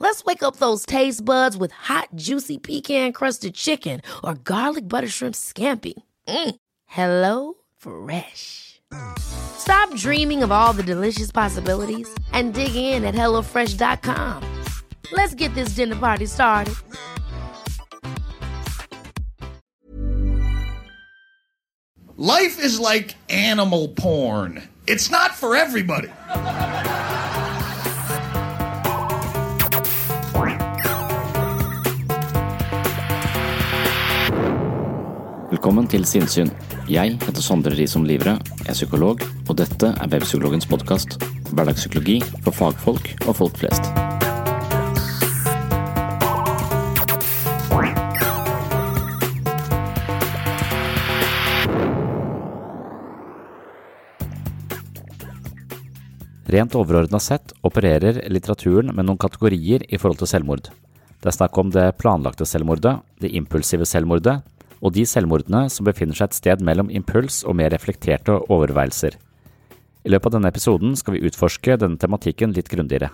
Let's 0.00 0.24
wake 0.24 0.42
up 0.42 0.56
those 0.56 0.86
taste 0.86 1.22
buds 1.22 1.58
with 1.58 1.72
hot, 1.72 2.08
juicy 2.14 2.56
pecan 2.56 3.12
crusted 3.12 3.54
chicken 3.54 4.00
or 4.24 4.32
garlic 4.34 4.88
butter 4.88 5.08
shrimp 5.08 5.34
scampi. 5.34 5.92
Mm. 6.26 6.54
Hello 6.86 7.54
Fresh. 7.76 8.80
Stop 9.18 9.94
dreaming 9.96 10.42
of 10.42 10.50
all 10.50 10.72
the 10.72 10.82
delicious 10.82 11.30
possibilities 11.30 12.08
and 12.32 12.54
dig 12.54 12.74
in 12.74 13.04
at 13.04 13.14
HelloFresh.com. 13.14 14.42
Let's 15.12 15.34
get 15.34 15.54
this 15.54 15.74
dinner 15.74 15.96
party 15.96 16.24
started. 16.26 16.74
Life 22.16 22.58
is 22.58 22.80
like 22.80 23.16
animal 23.28 23.88
porn. 23.88 24.62
It's 24.86 25.10
not 25.10 25.34
for 25.34 25.56
everybody. 25.56 26.08
Velkommen 35.70 35.86
til 35.86 36.02
Sinnsyn. 36.02 36.48
Jeg 36.90 37.12
heter 37.22 37.44
Sondre 37.46 37.70
Risom 37.78 38.02
Livre, 38.02 38.32
er 38.66 38.74
psykolog, 38.74 39.20
og 39.46 39.54
dette 39.54 39.92
er 39.92 40.08
Webpsykologens 40.10 40.66
podkast. 40.66 41.14
Hverdagspsykologi 41.52 42.16
for 42.42 42.50
fagfolk 42.50 43.12
og 43.28 43.36
folk 43.38 43.60
flest. 43.60 43.86
Rent 56.50 56.74
overordna 56.74 57.22
sett 57.22 57.54
opererer 57.62 58.24
litteraturen 58.26 58.90
med 58.90 59.06
noen 59.06 59.22
kategorier 59.22 59.86
i 59.86 60.02
forhold 60.02 60.24
til 60.24 60.34
selvmord. 60.34 60.74
Det 61.22 61.30
er 61.30 61.42
snakk 61.44 61.62
om 61.62 61.70
det 61.70 61.92
planlagte 62.02 62.42
selvmordet, 62.58 62.98
det 63.22 63.30
impulsive 63.38 63.86
selvmordet, 63.86 64.40
og 64.80 64.94
de 64.96 65.04
selvmordene 65.06 65.66
som 65.72 65.86
befinner 65.88 66.16
seg 66.16 66.30
et 66.30 66.38
sted 66.38 66.62
mellom 66.64 66.90
impuls 66.90 67.42
og 67.44 67.56
mer 67.60 67.72
reflekterte 67.74 68.38
overveielser. 68.48 69.16
I 70.04 70.12
løpet 70.12 70.30
av 70.30 70.38
denne 70.38 70.50
episoden 70.52 70.96
skal 70.96 71.16
vi 71.16 71.26
utforske 71.28 71.76
denne 71.80 72.00
tematikken 72.00 72.54
litt 72.56 72.70
grundigere. 72.72 73.10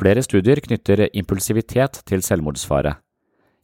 Flere 0.00 0.22
studier 0.24 0.62
knytter 0.64 1.08
impulsivitet 1.12 2.00
til 2.08 2.24
selvmordsfare. 2.24 2.94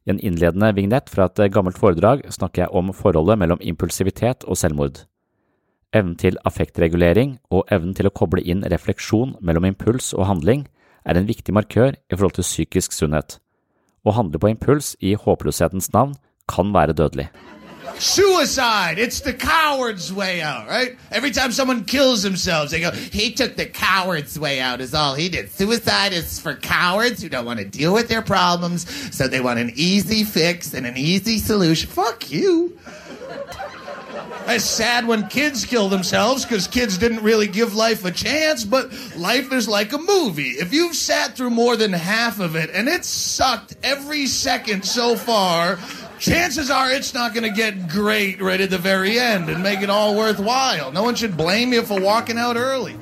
I 0.06 0.12
en 0.12 0.20
innledende 0.20 0.68
vignett 0.76 1.08
fra 1.10 1.26
et 1.30 1.40
gammelt 1.52 1.78
foredrag 1.80 2.26
snakker 2.30 2.66
jeg 2.66 2.74
om 2.76 2.92
forholdet 2.94 3.40
mellom 3.40 3.62
impulsivitet 3.64 4.44
og 4.44 4.58
selvmord. 4.60 5.06
Evnen 5.96 6.18
til 6.20 6.36
affektregulering 6.44 7.38
og 7.50 7.64
evnen 7.72 7.94
til 7.96 8.10
å 8.10 8.12
koble 8.12 8.42
inn 8.44 8.66
refleksjon 8.68 9.36
mellom 9.40 9.64
impuls 9.70 10.12
og 10.12 10.28
handling 10.28 10.66
er 11.06 11.16
en 11.16 11.28
viktig 11.28 11.54
markør 11.54 11.96
i 11.96 12.14
forhold 12.14 12.36
til 12.36 12.46
psykisk 12.46 12.92
sunnhet. 12.92 13.38
Å 14.06 14.14
handle 14.14 14.38
på 14.42 14.50
impuls 14.52 14.92
i 15.00 15.14
håpløshetens 15.18 15.92
navn 15.94 16.14
kan 16.48 16.72
være 16.74 16.92
dødelig. 16.92 17.28
Suicide, 17.98 18.98
it's 18.98 19.20
the 19.20 19.32
coward's 19.32 20.12
way 20.12 20.42
out, 20.42 20.68
right? 20.68 20.96
Every 21.10 21.30
time 21.30 21.50
someone 21.50 21.84
kills 21.84 22.22
themselves, 22.22 22.70
they 22.70 22.80
go, 22.80 22.90
he 22.90 23.32
took 23.32 23.56
the 23.56 23.64
coward's 23.64 24.38
way 24.38 24.60
out, 24.60 24.82
is 24.82 24.92
all 24.92 25.14
he 25.14 25.30
did. 25.30 25.50
Suicide 25.50 26.12
is 26.12 26.38
for 26.38 26.54
cowards 26.54 27.22
who 27.22 27.30
don't 27.30 27.46
want 27.46 27.58
to 27.58 27.64
deal 27.64 27.94
with 27.94 28.08
their 28.08 28.20
problems, 28.20 28.86
so 29.16 29.28
they 29.28 29.40
want 29.40 29.58
an 29.58 29.72
easy 29.76 30.24
fix 30.24 30.74
and 30.74 30.86
an 30.86 30.98
easy 30.98 31.38
solution. 31.38 31.88
Fuck 31.88 32.30
you. 32.30 32.78
It's 34.48 34.64
sad 34.64 35.08
when 35.08 35.26
kids 35.26 35.64
kill 35.64 35.88
themselves 35.88 36.44
because 36.44 36.68
kids 36.68 36.98
didn't 36.98 37.22
really 37.22 37.48
give 37.48 37.74
life 37.74 38.04
a 38.04 38.12
chance, 38.12 38.64
but 38.64 38.92
life 39.16 39.52
is 39.52 39.66
like 39.68 39.92
a 39.92 39.98
movie. 39.98 40.50
If 40.50 40.72
you've 40.72 40.94
sat 40.94 41.34
through 41.34 41.50
more 41.50 41.76
than 41.76 41.92
half 41.92 42.38
of 42.38 42.54
it 42.54 42.70
and 42.72 42.88
it's 42.88 43.08
sucked 43.08 43.74
every 43.82 44.26
second 44.26 44.84
so 44.84 45.16
far, 45.16 45.78
chances 46.18 46.70
are 46.70 46.90
it's 46.90 47.14
not 47.14 47.34
going 47.34 47.44
to 47.44 47.54
get 47.54 47.88
great 47.88 48.40
right 48.40 48.60
at 48.60 48.70
the 48.70 48.78
very 48.78 49.18
end 49.18 49.48
and 49.48 49.62
make 49.62 49.82
it 49.82 49.90
all 49.90 50.16
worthwhile. 50.16 50.92
No 50.92 51.02
one 51.02 51.14
should 51.14 51.36
blame 51.36 51.72
you 51.72 51.82
for 51.82 52.00
walking 52.00 52.38
out 52.38 52.56
early. 52.56 52.96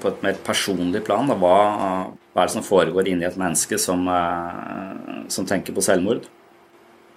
På 0.00 0.08
et 0.08 0.22
mer 0.22 0.36
personlig 0.44 1.02
plan, 1.04 1.26
da, 1.26 1.34
hva, 1.34 1.54
hva 2.34 2.42
er 2.42 2.46
det 2.46 2.52
som 2.52 2.62
foregår 2.62 3.08
inni 3.10 3.26
et 3.26 3.38
menneske 3.40 3.78
som, 3.80 4.06
eh, 4.06 5.24
som 5.32 5.46
tenker 5.48 5.74
på 5.74 5.82
selvmord? 5.82 6.28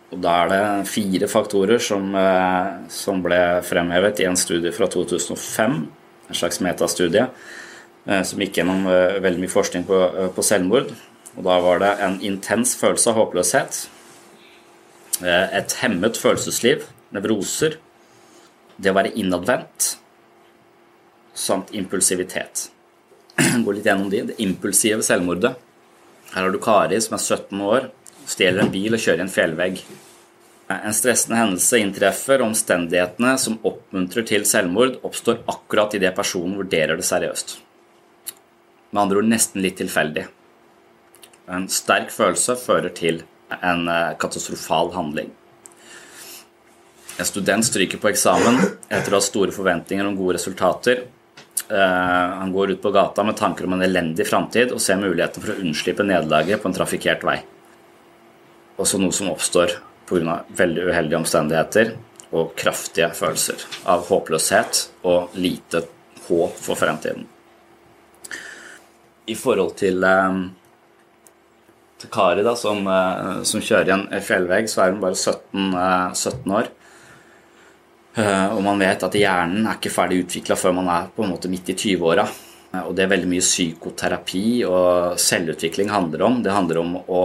Og 0.09 0.22
Da 0.22 0.31
er 0.44 0.50
det 0.50 0.90
fire 0.90 1.28
faktorer 1.30 1.80
som, 1.80 2.16
eh, 2.16 2.88
som 2.90 3.22
ble 3.22 3.62
fremhevet 3.62 4.20
i 4.20 4.25
en 4.25 4.38
studie 4.38 4.72
fra 4.72 4.88
2005, 4.88 5.88
en 6.30 6.36
slags 6.36 6.59
metastudie, 6.59 7.30
eh, 8.08 8.24
som 8.24 8.40
gikk 8.40 8.58
gjennom 8.58 8.88
eh, 8.88 9.20
veldig 9.22 9.40
mye 9.40 9.53
forskning 9.53 9.86
på, 9.86 10.34
på 10.34 10.42
selvmord. 10.42 10.92
Og 11.38 11.44
Da 11.44 11.59
var 11.59 11.80
det 11.80 12.00
en 12.02 12.20
intens 12.22 12.75
følelse 12.75 13.12
av 13.12 13.16
håpløshet, 13.16 13.88
et 15.22 15.74
hemmet 15.81 16.16
følelsesliv, 16.16 16.86
nevroser, 17.12 17.76
det 18.80 18.91
å 18.91 18.96
være 18.96 19.12
innadvendt, 19.20 19.97
samt 21.36 21.74
impulsivitet. 21.76 22.70
Gå 23.66 23.74
litt 23.76 23.88
gjennom 23.88 24.09
de. 24.09 24.22
Det 24.30 24.38
impulsive 24.40 25.03
selvmordet. 25.03 25.56
Her 26.34 26.46
har 26.46 26.53
du 26.53 26.59
Kari 26.64 27.00
som 27.03 27.18
er 27.18 27.24
17 27.24 27.62
år, 27.66 27.90
stjeler 28.29 28.63
en 28.63 28.73
bil 28.73 28.95
og 28.95 29.01
kjører 29.01 29.23
i 29.23 29.25
en 29.25 29.34
fjellvegg. 29.34 29.81
En 30.69 30.94
stressende 30.94 31.40
hendelse 31.40 31.79
inntreffer, 31.81 32.44
og 32.44 32.51
omstendighetene 32.51 33.34
som 33.41 33.57
oppmuntrer 33.66 34.28
til 34.29 34.45
selvmord, 34.45 35.00
oppstår 35.06 35.41
akkurat 35.50 35.95
idet 35.97 36.13
personen 36.17 36.59
vurderer 36.59 37.00
det 37.00 37.07
seriøst. 37.07 37.56
Med 38.94 39.01
andre 39.01 39.22
ord 39.22 39.31
nesten 39.31 39.66
litt 39.66 39.79
tilfeldig. 39.81 40.28
En 41.50 41.66
sterk 41.73 42.13
følelse 42.13 42.53
fører 42.62 42.94
til 42.94 43.23
en 43.57 43.88
eh, 43.90 44.16
katastrofal 44.22 44.94
handling. 44.94 45.34
En 47.19 47.28
student 47.28 47.66
stryker 47.66 47.97
på 48.00 48.11
eksamen 48.11 48.61
etter 48.88 49.11
å 49.11 49.17
ha 49.17 49.25
store 49.25 49.53
forventninger 49.53 50.06
om 50.06 50.17
gode 50.17 50.37
resultater. 50.37 51.08
Eh, 51.66 52.35
han 52.37 52.53
går 52.53 52.75
ut 52.75 52.84
på 52.84 52.93
gata 52.93 53.25
med 53.25 53.41
tanker 53.41 53.66
om 53.66 53.73
en 53.73 53.87
elendig 53.90 54.29
framtid 54.29 54.70
og 54.75 54.84
ser 54.85 55.02
muligheten 55.02 55.41
for 55.41 55.55
å 55.55 55.64
unnslippe 55.64 56.05
nederlaget 56.05 56.61
på 56.61 56.70
en 56.70 56.78
trafikkert 56.78 57.25
vei 57.25 57.41
også 58.79 58.99
noe 59.02 59.16
som 59.16 59.31
oppstår 59.31 59.76
pga. 60.09 60.40
veldig 60.49 60.87
uheldige 60.90 61.20
omstendigheter 61.20 61.91
og 62.34 62.53
kraftige 62.58 63.09
følelser 63.17 63.61
av 63.90 64.05
håpløshet 64.09 64.85
og 65.09 65.35
lite 65.37 65.84
håp 66.28 66.58
for 66.58 66.78
fremtiden. 66.78 67.26
I 69.29 69.35
forhold 69.35 69.76
til, 69.78 70.03
eh, 70.03 70.49
til 71.99 72.09
Kari, 72.09 72.43
da, 72.43 72.55
som, 72.55 72.87
eh, 72.87 73.43
som, 73.43 73.61
kjører 73.61 73.87
i 73.87 73.91
en 73.91 74.22
fjellvegg, 74.22 74.70
så 74.70 74.82
er 74.82 74.91
hun 74.91 75.02
bare 75.02 75.16
17, 75.16 75.73
17 76.14 76.52
eh, 76.52 76.58
år. 76.58 76.70
Og 78.20 78.64
man 78.64 78.79
vet 78.79 79.03
at 79.03 79.14
hjernen 79.14 79.66
er 79.66 79.78
ikke 79.78 79.93
ferdig 79.93 80.25
utvikla 80.25 80.55
før 80.55 80.73
man 80.73 80.90
er 80.90 81.08
på 81.16 81.23
en 81.23 81.29
måte 81.29 81.47
midt 81.47 81.70
i 81.70 81.73
20-åra. 81.73 82.28
Og 82.85 82.96
det 82.96 83.03
er 83.03 83.14
veldig 83.14 83.29
mye 83.29 83.40
psykoterapi 83.40 84.66
og 84.67 85.16
selvutvikling 85.17 85.90
handler 85.90 86.25
om. 86.28 86.43
Det 86.43 86.52
handler 86.52 86.82
om 86.82 86.97
å 87.08 87.22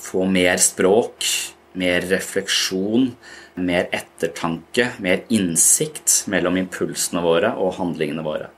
få 0.00 0.24
mer 0.28 0.60
språk, 0.62 1.26
mer 1.78 2.06
refleksjon, 2.10 3.12
mer 3.60 3.88
ettertanke, 3.94 4.92
mer 4.98 5.26
innsikt 5.28 6.24
mellom 6.32 6.58
impulsene 6.60 7.22
våre 7.24 7.52
og 7.60 7.76
handlingene 7.78 8.24
våre. 8.26 8.48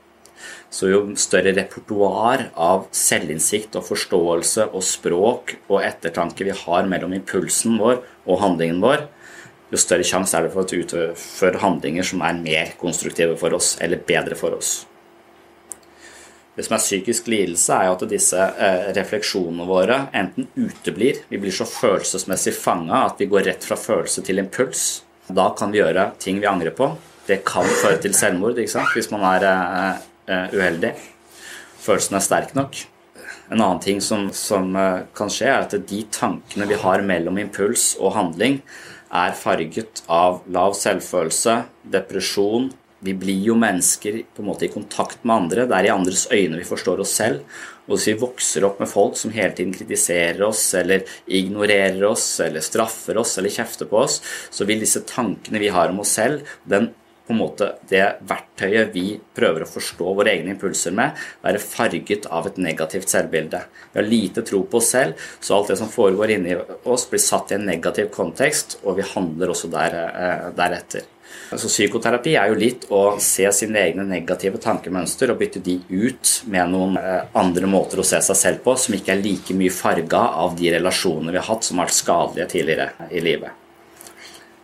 Så 0.73 0.89
jo 0.89 1.01
større 1.19 1.53
repertoar 1.53 2.47
av 2.57 2.87
selvinnsikt 2.97 3.75
og 3.77 3.85
forståelse 3.91 4.71
og 4.73 4.85
språk 4.85 5.57
og 5.67 5.83
ettertanke 5.85 6.47
vi 6.47 6.55
har 6.63 6.89
mellom 6.89 7.13
impulsen 7.13 7.77
vår 7.81 8.01
og 8.25 8.41
handlingen 8.41 8.81
vår, 8.81 9.05
jo 9.73 9.79
større 9.81 10.05
sjanse 10.05 10.37
er 10.37 10.45
det 10.45 10.53
for 10.53 10.65
å 10.65 10.81
utføre 10.83 11.61
handlinger 11.61 12.05
som 12.05 12.21
er 12.25 12.41
mer 12.41 12.73
konstruktive 12.81 13.37
for 13.41 13.55
oss, 13.57 13.75
eller 13.81 14.01
bedre 14.05 14.37
for 14.37 14.53
oss. 14.57 14.83
Det 16.53 16.65
som 16.67 16.75
er 16.77 16.83
psykisk 16.83 17.29
lidelse, 17.33 17.73
er 17.73 17.87
jo 17.87 17.95
at 17.95 18.03
disse 18.11 18.37
eh, 18.37 18.91
refleksjonene 18.93 19.65
våre 19.65 20.03
enten 20.13 20.45
uteblir, 20.53 21.23
vi 21.31 21.39
blir 21.41 21.55
så 21.55 21.65
følelsesmessig 21.65 22.53
fanga 22.53 23.07
at 23.07 23.21
vi 23.21 23.29
går 23.31 23.47
rett 23.49 23.65
fra 23.65 23.77
følelse 23.79 24.21
til 24.25 24.41
impuls. 24.43 25.01
Da 25.33 25.49
kan 25.57 25.73
vi 25.73 25.81
gjøre 25.81 26.11
ting 26.21 26.43
vi 26.43 26.49
angrer 26.49 26.75
på. 26.77 26.91
Det 27.25 27.39
kan 27.47 27.65
føre 27.65 27.97
til 28.03 28.13
selvmord 28.13 28.59
hvis 28.59 29.09
man 29.09 29.25
er 29.31 29.47
eh, 29.49 30.03
eh, 30.29 30.53
uheldig. 30.53 30.93
Følelsen 31.83 32.19
er 32.19 32.25
sterk 32.27 32.53
nok. 32.59 32.83
En 33.49 33.59
annen 33.59 33.81
ting 33.81 33.99
som, 34.01 34.29
som 34.33 34.69
kan 35.13 35.29
skje, 35.29 35.49
er 35.49 35.65
at 35.65 35.73
de 35.89 35.99
tankene 36.13 36.67
vi 36.69 36.77
har 36.79 37.03
mellom 37.05 37.37
impuls 37.41 37.91
og 37.99 38.13
handling, 38.15 38.61
er 39.13 39.35
farget 39.37 40.01
av 40.09 40.41
lav 40.49 40.73
selvfølelse, 40.77 41.59
depresjon. 41.93 42.71
Vi 43.03 43.13
blir 43.19 43.41
jo 43.49 43.57
mennesker 43.59 44.21
på 44.31 44.43
en 44.43 44.47
måte 44.47 44.67
i 44.67 44.71
kontakt 44.71 45.25
med 45.27 45.35
andre. 45.35 45.67
Det 45.67 45.77
er 45.77 45.89
i 45.89 45.93
andres 45.93 46.25
øyne 46.31 46.61
vi 46.61 46.67
forstår 46.67 47.03
oss 47.03 47.15
selv. 47.19 47.43
Og 47.83 47.97
hvis 47.97 48.07
vi 48.13 48.17
vokser 48.21 48.63
opp 48.63 48.79
med 48.79 48.87
folk 48.87 49.17
som 49.19 49.33
hele 49.35 49.51
tiden 49.57 49.75
kritiserer 49.75 50.39
oss, 50.47 50.69
eller 50.79 51.03
ignorerer 51.27 52.03
oss, 52.07 52.27
eller 52.45 52.63
straffer 52.63 53.19
oss, 53.19 53.35
eller 53.37 53.51
kjefter 53.51 53.89
på 53.91 53.99
oss, 54.05 54.21
så 54.51 54.67
vil 54.69 54.83
disse 54.83 55.03
tankene 55.09 55.59
vi 55.59 55.71
har 55.73 55.91
om 55.91 55.99
oss 56.03 56.15
selv, 56.15 56.47
den 56.63 56.93
måte 57.31 57.69
det 57.89 58.03
verktøyet 58.27 58.91
vi 58.93 59.05
prøver 59.35 59.63
å 59.63 59.69
forstå 59.69 60.13
våre 60.17 60.33
egne 60.33 60.53
impulser 60.55 60.95
med, 60.95 61.15
være 61.43 61.61
farget 61.63 62.27
av 62.27 62.49
et 62.49 62.59
negativt 62.61 63.11
selvbilde. 63.11 63.63
Vi 63.93 64.01
har 64.01 64.09
lite 64.09 64.43
tro 64.47 64.63
på 64.67 64.81
oss 64.81 64.91
selv, 64.95 65.25
så 65.39 65.57
alt 65.57 65.71
det 65.71 65.79
som 65.79 65.91
foregår 65.91 66.35
inni 66.35 66.57
oss, 66.83 67.07
blir 67.09 67.23
satt 67.23 67.53
i 67.53 67.57
en 67.59 67.67
negativ 67.69 68.11
kontekst, 68.13 68.79
og 68.83 68.99
vi 68.99 69.09
handler 69.13 69.55
også 69.55 69.71
der, 69.71 69.99
eh, 70.03 70.51
deretter. 70.57 71.12
Så 71.53 71.69
Psykoterapi 71.69 72.33
er 72.39 72.49
jo 72.49 72.57
litt 72.57 72.87
å 72.89 73.01
se 73.21 73.45
sine 73.53 73.81
egne 73.83 74.05
negative 74.09 74.57
tankemønster 74.61 75.29
og 75.29 75.41
bytte 75.41 75.61
de 75.63 75.77
ut 75.89 76.31
med 76.49 76.71
noen 76.73 76.97
eh, 76.97 77.25
andre 77.37 77.69
måter 77.69 78.01
å 78.01 78.07
se 78.07 78.21
seg 78.25 78.39
selv 78.39 78.63
på, 78.65 78.77
som 78.79 78.97
ikke 78.97 79.13
er 79.13 79.21
like 79.21 79.57
mye 79.57 79.73
farga 79.73 80.23
av 80.43 80.57
de 80.57 80.71
relasjonene 80.73 81.35
vi 81.35 81.41
har 81.41 81.51
hatt 81.51 81.67
som 81.67 81.81
har 81.81 81.91
vært 81.91 82.01
skadelige 82.01 82.49
tidligere 82.55 83.11
i 83.13 83.21
livet 83.21 83.59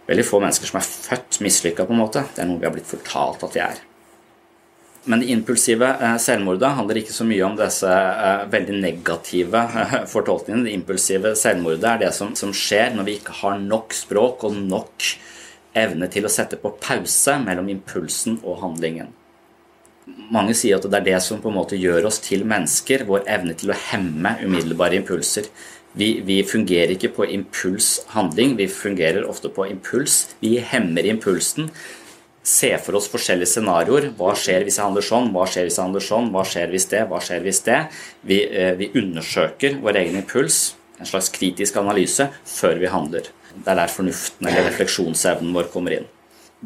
veldig 0.10 0.26
få 0.26 0.40
mennesker 0.42 0.70
som 0.70 0.80
er 0.80 0.88
født 0.88 1.40
mislykka, 1.46 1.86
på 1.86 1.94
en 1.94 2.02
måte. 2.02 2.26
Det 2.34 2.44
er 2.44 2.50
noe 2.50 2.60
vi 2.62 2.68
har 2.68 2.74
blitt 2.74 2.90
fortalt 2.90 3.46
at 3.46 3.56
vi 3.56 3.62
er. 3.62 3.82
Men 5.10 5.22
det 5.22 5.30
impulsive 5.32 5.88
eh, 5.96 6.18
selvmordet 6.22 6.74
handler 6.76 7.00
ikke 7.00 7.16
så 7.16 7.26
mye 7.28 7.46
om 7.48 7.56
disse 7.58 7.90
eh, 7.90 8.46
veldig 8.52 8.80
negative 8.82 9.62
fortolkningene. 10.14 10.68
Det 10.68 10.76
impulsive 10.76 11.34
selvmordet 11.40 11.92
er 11.94 12.02
det 12.04 12.12
som, 12.18 12.34
som 12.38 12.52
skjer 12.56 12.98
når 12.98 13.08
vi 13.08 13.18
ikke 13.22 13.38
har 13.44 13.62
nok 13.62 13.96
språk 13.96 14.46
og 14.50 14.58
nok 14.60 15.12
evne 15.78 16.10
til 16.12 16.26
å 16.26 16.32
sette 16.34 16.60
på 16.60 16.74
pause 16.82 17.38
mellom 17.44 17.70
impulsen 17.72 18.40
og 18.44 18.62
handlingen. 18.64 19.14
Mange 20.34 20.56
sier 20.58 20.78
at 20.78 20.86
det 20.90 20.98
er 21.02 21.06
det 21.06 21.20
som 21.22 21.42
på 21.42 21.52
en 21.52 21.58
måte 21.60 21.78
gjør 21.78 22.08
oss 22.10 22.20
til 22.24 22.46
mennesker, 22.48 23.06
vår 23.10 23.28
evne 23.30 23.54
til 23.58 23.72
å 23.74 23.78
hemme 23.90 24.36
umiddelbare 24.42 24.98
impulser. 24.98 25.50
Vi, 25.98 26.20
vi, 26.26 26.42
fungerer 26.46 26.94
ikke 26.94 27.12
på 27.16 27.26
impulshandling, 27.34 28.56
vi 28.60 28.68
fungerer 28.70 29.26
ofte 29.30 29.50
på 29.54 29.66
impuls. 29.70 30.36
Vi 30.42 30.58
hemmer 30.62 31.08
impulsen. 31.10 31.72
Se 32.46 32.70
for 32.82 32.98
oss 32.98 33.10
forskjellige 33.12 33.50
scenarioer. 33.52 34.12
Hva 34.18 34.36
skjer 34.38 34.66
hvis 34.66 34.78
jeg 34.80 34.86
handler 34.86 35.06
sånn? 35.06 35.32
Hva 35.34 35.48
skjer 35.50 35.68
hvis 35.68 35.80
jeg 35.80 35.86
handler 35.86 36.06
sånn? 36.06 36.30
Hva 36.34 36.46
skjer 36.48 36.74
hvis 36.74 36.88
det? 36.94 37.02
Hva 37.10 37.22
skjer 37.26 37.44
hvis 37.46 37.64
det? 37.66 37.80
Vi, 38.30 38.40
eh, 38.46 38.76
vi 38.80 38.92
undersøker 39.02 39.82
vår 39.84 40.02
egen 40.04 40.22
impuls, 40.22 40.62
en 41.00 41.10
slags 41.10 41.30
kritisk 41.34 41.78
analyse, 41.82 42.30
før 42.46 42.82
vi 42.82 42.94
handler. 42.94 43.34
Det 43.56 43.68
er 43.68 43.82
der 43.82 43.92
fornuften 43.92 44.48
eller 44.48 44.70
refleksjonsevnen 44.70 45.54
vår 45.56 45.70
kommer 45.74 45.98
inn. 45.98 46.08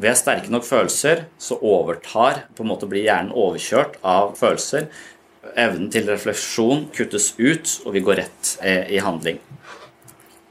Ved 0.00 0.16
sterke 0.18 0.50
nok 0.50 0.66
følelser 0.66 1.28
så 1.38 1.56
overtar 1.62 2.48
på 2.56 2.64
en 2.64 2.70
måte 2.72 2.88
blir 2.90 3.06
hjernen 3.06 3.34
overkjørt 3.34 4.00
av 4.02 4.34
følelser 4.38 4.88
evnen 5.60 5.90
til 5.92 6.08
refleksjon 6.08 6.88
kuttes 6.94 7.32
ut, 7.38 7.78
og 7.84 7.94
vi 7.96 8.02
går 8.04 8.20
rett 8.22 8.54
eh, 8.64 8.94
i 8.94 9.02
handling. 9.02 9.40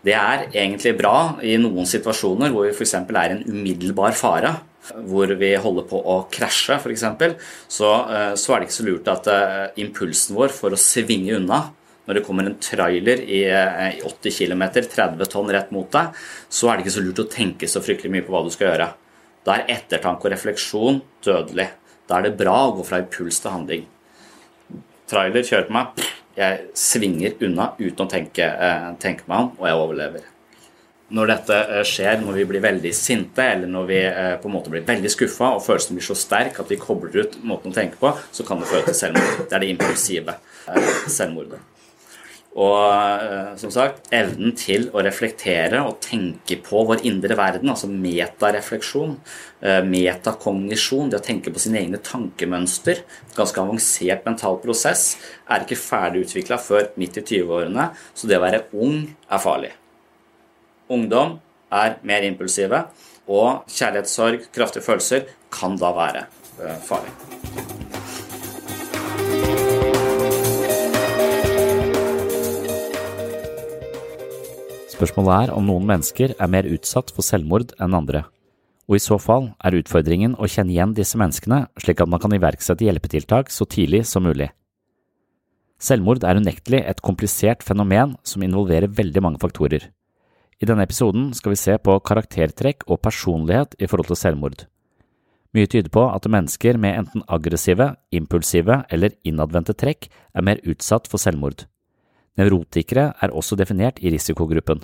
Det 0.03 0.15
er 0.17 0.47
egentlig 0.51 0.97
bra 0.99 1.39
i 1.43 1.55
noen 1.61 1.87
situasjoner 1.87 2.51
hvor 2.51 2.67
vi 2.67 2.73
f.eks. 2.75 2.95
er 2.99 3.17
i 3.23 3.37
en 3.37 3.45
umiddelbar 3.47 4.15
fare. 4.19 4.57
Hvor 4.83 5.31
vi 5.39 5.53
holder 5.63 5.85
på 5.87 5.95
å 5.95 6.17
krasje, 6.31 6.75
f.eks. 6.75 7.05
Så, 7.71 7.91
eh, 8.11 8.33
så 8.39 8.53
er 8.53 8.59
det 8.59 8.67
ikke 8.67 8.79
så 8.79 8.87
lurt 8.87 9.11
at 9.11 9.29
eh, 9.31 9.83
impulsen 9.85 10.35
vår 10.35 10.51
for 10.55 10.75
å 10.75 10.79
svinge 10.79 11.37
unna 11.39 11.65
når 12.03 12.19
det 12.19 12.25
kommer 12.27 12.49
en 12.49 12.59
trailer 12.59 13.23
i 13.23 13.45
80 14.03 14.35
km, 14.35 14.65
30 14.75 15.31
tonn 15.31 15.53
rett 15.55 15.71
mot 15.71 15.87
deg, 15.93 16.11
så 16.51 16.69
er 16.69 16.77
det 16.77 16.85
ikke 16.85 16.97
så 16.97 17.05
lurt 17.05 17.23
å 17.23 17.29
tenke 17.31 17.69
så 17.71 17.83
fryktelig 17.83 18.11
mye 18.11 18.25
på 18.27 18.35
hva 18.35 18.43
du 18.43 18.51
skal 18.53 18.71
gjøre. 18.73 18.89
Da 19.47 19.55
er 19.55 19.71
ettertanke 19.77 20.27
og 20.27 20.35
refleksjon 20.35 21.01
dødelig. 21.23 21.69
Da 22.07 22.19
er 22.19 22.27
det 22.27 22.37
bra 22.39 22.57
å 22.67 22.75
gå 22.75 22.83
fra 22.87 22.99
impuls 23.03 23.39
til 23.39 23.55
handling 23.55 23.87
trailer 25.13 25.45
kjører 25.45 25.69
på 25.69 25.75
meg, 25.75 26.05
jeg 26.37 26.61
svinger 26.77 27.41
unna 27.45 27.71
uten 27.79 28.05
å 28.05 28.09
tenke, 28.09 28.45
eh, 28.45 28.93
tenke 29.01 29.27
meg 29.29 29.39
om, 29.39 29.51
og 29.59 29.67
jeg 29.67 29.81
overlever. 29.81 30.29
Når 31.13 31.29
dette 31.29 31.57
eh, 31.59 31.83
skjer, 31.85 32.23
når 32.23 32.39
vi 32.39 32.45
blir 32.49 32.63
veldig 32.63 32.93
sinte, 32.97 33.45
eller 33.55 33.69
når 33.69 33.89
vi 33.89 33.99
eh, 34.07 34.31
på 34.41 34.49
en 34.49 34.55
måte 34.55 34.73
blir 34.73 34.85
veldig 34.87 35.11
skuffa 35.13 35.51
og 35.57 35.61
følelsen 35.65 35.99
blir 35.99 36.07
så 36.07 36.17
sterk 36.17 36.57
at 36.63 36.71
vi 36.71 36.79
kobler 36.81 37.19
ut 37.21 37.37
måten 37.45 37.73
å 37.73 37.75
tenke 37.75 37.99
på, 38.01 38.15
så 38.31 38.47
kan 38.47 38.63
det 38.63 38.71
føre 38.71 38.87
til 38.89 38.97
selvmord. 38.97 39.45
Det 39.45 39.59
er 39.59 39.65
det 39.65 39.71
impulsive 39.75 40.39
selvmordet. 41.11 41.61
Og 42.53 42.77
eh, 42.93 43.53
som 43.57 43.71
sagt, 43.73 44.11
evnen 44.13 44.53
til 44.57 44.85
å 44.93 45.01
reflektere 45.01 45.79
og 45.81 45.97
tenke 46.05 46.59
på 46.61 46.83
vår 46.85 47.01
indre 47.09 47.37
verden, 47.37 47.71
altså 47.73 47.89
metarefleksjon, 47.89 49.15
eh, 49.65 49.79
metakognisjon, 49.87 51.09
det 51.09 51.17
å 51.17 51.25
tenke 51.25 51.53
på 51.53 51.63
sine 51.63 51.81
egne 51.81 52.01
tankemønster, 52.05 53.01
ganske 53.33 53.63
avansert 53.63 54.29
mental 54.29 54.59
prosess, 54.61 55.15
er 55.49 55.65
ikke 55.65 55.81
ferdig 55.81 56.27
utvikla 56.27 56.61
før 56.61 56.91
midt 57.01 57.17
i 57.23 57.25
20-årene, 57.25 57.89
så 58.13 58.29
det 58.29 58.37
å 58.37 58.45
være 58.45 58.65
ung 58.77 59.01
er 59.09 59.41
farlig. 59.41 59.73
Ungdom 60.93 61.39
er 61.73 61.97
mer 62.05 62.27
impulsive, 62.29 62.85
og 63.23 63.63
kjærlighetssorg, 63.71 64.51
kraftige 64.53 64.85
følelser, 64.85 65.31
kan 65.53 65.79
da 65.81 65.95
være 65.95 66.27
eh, 66.61 66.77
farlig. 66.85 67.72
Spørsmålet 75.03 75.49
er 75.49 75.51
om 75.51 75.65
noen 75.67 75.83
mennesker 75.83 76.31
er 76.39 76.47
mer 76.47 76.63
utsatt 76.63 77.09
for 77.11 77.27
selvmord 77.27 77.73
enn 77.83 77.95
andre, 77.97 78.21
og 78.87 78.95
i 78.95 79.01
så 79.03 79.17
fall 79.19 79.49
er 79.59 79.75
utfordringen 79.75 80.37
å 80.39 80.47
kjenne 80.47 80.71
igjen 80.71 80.93
disse 80.95 81.19
menneskene 81.19 81.57
slik 81.83 81.99
at 81.99 82.07
man 82.07 82.21
kan 82.23 82.31
iverksette 82.31 82.85
hjelpetiltak 82.87 83.51
så 83.51 83.67
tidlig 83.67 84.05
som 84.07 84.23
mulig. 84.23 84.47
Selvmord 85.75 86.23
er 86.23 86.39
unektelig 86.39 86.79
et 86.87 87.03
komplisert 87.03 87.65
fenomen 87.67 88.13
som 88.23 88.45
involverer 88.47 88.95
veldig 88.95 89.25
mange 89.25 89.43
faktorer. 89.43 89.89
I 90.63 90.71
denne 90.71 90.87
episoden 90.87 91.33
skal 91.35 91.51
vi 91.51 91.59
se 91.59 91.75
på 91.83 91.97
karaktertrekk 92.07 92.87
og 92.87 93.01
personlighet 93.03 93.75
i 93.83 93.91
forhold 93.91 94.07
til 94.13 94.21
selvmord. 94.21 94.65
Mye 95.51 95.67
tyder 95.67 95.91
på 95.91 96.05
at 96.07 96.31
mennesker 96.31 96.79
med 96.79 97.01
enten 97.01 97.27
aggressive, 97.27 97.91
impulsive 98.15 98.85
eller 98.87 99.19
innadvendte 99.27 99.75
trekk 99.75 100.07
er 100.31 100.47
mer 100.47 100.63
utsatt 100.63 101.11
for 101.11 101.19
selvmord. 101.19 101.67
Nevrotikere 102.39 103.11
er 103.19 103.35
også 103.35 103.59
definert 103.59 103.99
i 103.99 104.15
risikogruppen. 104.15 104.79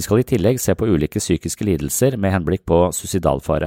Vi 0.00 0.04
skal 0.06 0.22
i 0.22 0.24
tillegg 0.24 0.56
se 0.56 0.72
på 0.72 0.86
ulike 0.88 1.20
psykiske 1.20 1.66
lidelser 1.68 2.14
med 2.16 2.32
henblikk 2.32 2.62
på 2.64 2.76
suicidalfare. 2.96 3.66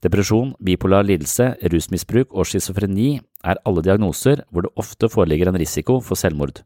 Depresjon, 0.00 0.54
bipolar 0.64 1.04
lidelse, 1.04 1.58
rusmisbruk 1.60 2.30
og 2.32 2.48
schizofreni 2.48 3.18
er 3.44 3.60
alle 3.68 3.82
diagnoser 3.84 4.40
hvor 4.48 4.64
det 4.64 4.72
ofte 4.80 5.10
foreligger 5.12 5.50
en 5.50 5.58
risiko 5.60 5.98
for 6.00 6.16
selvmord. 6.16 6.62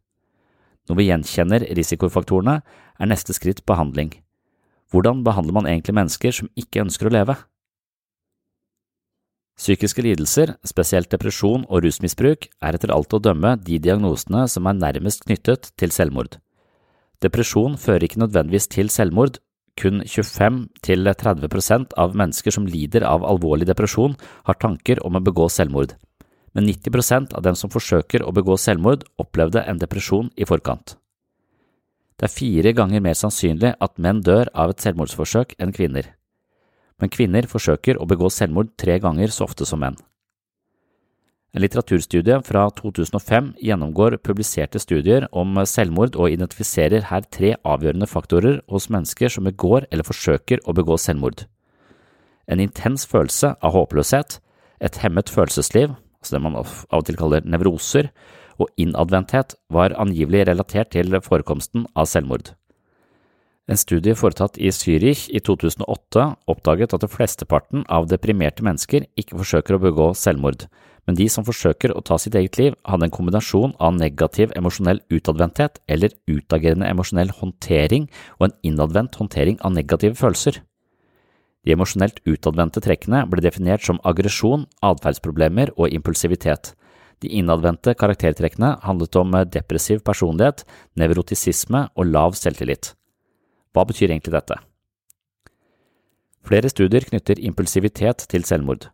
Når 0.87 1.01
vi 1.01 1.09
gjenkjenner 1.09 1.67
risikofaktorene, 1.81 2.61
er 2.95 3.11
neste 3.11 3.35
skritt 3.35 3.65
behandling. 3.67 4.13
Hvordan 4.95 5.27
behandler 5.27 5.59
man 5.59 5.67
egentlig 5.67 5.99
mennesker 5.99 6.39
som 6.39 6.53
ikke 6.55 6.85
ønsker 6.87 7.11
å 7.11 7.15
leve? 7.17 7.39
Psykiske 9.59 10.07
lidelser, 10.07 10.55
spesielt 10.63 11.11
depresjon 11.11 11.67
og 11.67 11.83
rusmisbruk, 11.83 12.47
er 12.63 12.79
etter 12.79 12.95
alt 12.95 13.19
å 13.19 13.25
dømme 13.27 13.57
de 13.67 13.83
diagnosene 13.83 14.47
som 14.47 14.71
er 14.71 14.79
nærmest 14.79 15.27
knyttet 15.27 15.75
til 15.75 15.91
selvmord. 15.91 16.39
Depresjon 17.25 17.79
fører 17.81 18.05
ikke 18.05 18.21
nødvendigvis 18.21 18.69
til 18.73 18.91
selvmord. 18.93 19.39
Kun 19.81 20.03
25–30% 20.07 21.97
av 21.99 22.13
mennesker 22.15 22.55
som 22.55 22.67
lider 22.71 23.03
av 23.09 23.25
alvorlig 23.27 23.67
depresjon, 23.67 24.15
har 24.47 24.59
tanker 24.63 25.01
om 25.03 25.19
å 25.19 25.23
begå 25.25 25.49
selvmord, 25.51 25.97
men 26.55 26.69
90% 26.69 27.35
av 27.35 27.43
dem 27.43 27.59
som 27.59 27.73
forsøker 27.75 28.23
å 28.23 28.31
begå 28.37 28.55
selvmord, 28.61 29.03
opplevde 29.19 29.65
en 29.67 29.81
depresjon 29.83 30.31
i 30.39 30.47
forkant. 30.47 30.95
Det 32.15 32.29
er 32.29 32.37
fire 32.37 32.73
ganger 32.79 33.03
mer 33.03 33.19
sannsynlig 33.19 33.75
at 33.83 33.99
menn 33.99 34.23
dør 34.23 34.53
av 34.55 34.71
et 34.71 34.85
selvmordsforsøk 34.85 35.57
enn 35.59 35.75
kvinner, 35.75 36.13
men 37.03 37.11
kvinner 37.11 37.51
forsøker 37.51 37.99
å 37.99 38.07
begå 38.07 38.31
selvmord 38.31 38.77
tre 38.79 39.01
ganger 39.03 39.35
så 39.35 39.49
ofte 39.49 39.67
som 39.67 39.83
menn. 39.83 39.99
En 41.55 41.63
litteraturstudie 41.63 42.41
fra 42.43 42.65
2005 42.75 43.53
gjennomgår 43.63 44.17
publiserte 44.27 44.81
studier 44.83 45.29
om 45.31 45.55
selvmord 45.71 46.17
og 46.19 46.33
identifiserer 46.33 47.07
her 47.13 47.27
tre 47.31 47.53
avgjørende 47.63 48.09
faktorer 48.11 48.57
hos 48.73 48.89
mennesker 48.91 49.31
som 49.31 49.47
begår 49.47 49.87
eller 49.93 50.07
forsøker 50.07 50.65
å 50.67 50.75
begå 50.75 50.99
selvmord. 50.99 51.45
En 52.51 52.59
intens 52.61 53.07
følelse 53.07 53.53
av 53.63 53.77
håpløshet, 53.77 54.41
et 54.83 54.99
hemmet 55.05 55.31
følelsesliv, 55.31 55.95
altså 56.19 56.35
det 56.35 56.43
man 56.43 56.59
av 56.59 56.73
og 56.91 57.07
til 57.07 57.21
kaller 57.21 57.47
nevroser, 57.47 58.11
og 58.59 58.75
innadvendthet 58.75 59.55
var 59.71 59.95
angivelig 59.95 60.49
relatert 60.49 60.91
til 60.91 61.15
forekomsten 61.23 61.87
av 61.95 62.11
selvmord. 62.11 62.51
En 63.71 63.79
studie 63.81 64.13
foretatt 64.19 64.59
i 64.61 64.69
Zürich 64.75 65.29
i 65.33 65.41
2008 65.41 66.27
oppdaget 66.51 66.93
at 66.99 67.07
flesteparten 67.09 67.87
av 67.89 68.11
deprimerte 68.11 68.67
mennesker 68.67 69.07
ikke 69.17 69.39
forsøker 69.39 69.79
å 69.79 69.85
begå 69.87 70.11
selvmord, 70.19 70.67
men 71.07 71.19
de 71.19 71.27
som 71.29 71.45
forsøker 71.45 71.93
å 71.93 72.03
ta 72.05 72.17
sitt 72.21 72.37
eget 72.39 72.59
liv, 72.61 72.77
hadde 72.89 73.09
en 73.09 73.15
kombinasjon 73.15 73.75
av 73.83 73.97
negativ 73.97 74.53
emosjonell 74.57 75.03
utadvendthet 75.13 75.81
eller 75.89 76.15
utagerende 76.31 76.89
emosjonell 76.89 77.33
håndtering 77.41 78.09
og 78.39 78.49
en 78.49 78.57
innadvendt 78.71 79.19
håndtering 79.21 79.61
av 79.61 79.75
negative 79.77 80.17
følelser. 80.21 80.63
De 81.65 81.73
emosjonelt 81.73 82.21
utadvendte 82.29 82.83
trekkene 82.85 83.25
ble 83.29 83.45
definert 83.45 83.85
som 83.85 84.01
aggresjon, 84.05 84.67
atferdsproblemer 84.85 85.73
og 85.77 85.93
impulsivitet. 85.97 86.75
De 87.25 87.31
innadvendte 87.41 87.95
karaktertrekkene 87.97 88.75
handlet 88.85 89.17
om 89.17 89.33
depressiv 89.49 90.03
personlighet, 90.05 90.67
nevrotisisme 91.01 91.87
og 91.97 92.11
lav 92.11 92.37
selvtillit. 92.37 92.93
Hva 93.73 93.87
betyr 93.89 94.13
egentlig 94.13 94.37
dette? 94.37 94.61
Flere 96.45 96.69
studier 96.69 97.07
knytter 97.09 97.41
impulsivitet 97.41 98.27
til 98.29 98.45
selvmord. 98.45 98.91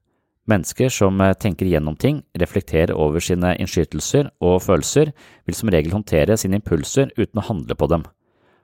Mennesker 0.51 0.91
som 0.91 1.21
tenker 1.39 1.69
gjennom 1.71 1.95
ting, 2.01 2.25
reflekterer 2.35 2.97
over 2.97 3.23
sine 3.23 3.53
innskytelser 3.63 4.33
og 4.43 4.63
følelser, 4.65 5.13
vil 5.47 5.57
som 5.57 5.71
regel 5.71 5.95
håndtere 5.95 6.35
sine 6.41 6.59
impulser 6.59 7.13
uten 7.15 7.39
å 7.39 7.47
handle 7.47 7.77
på 7.79 7.87
dem. 7.93 8.07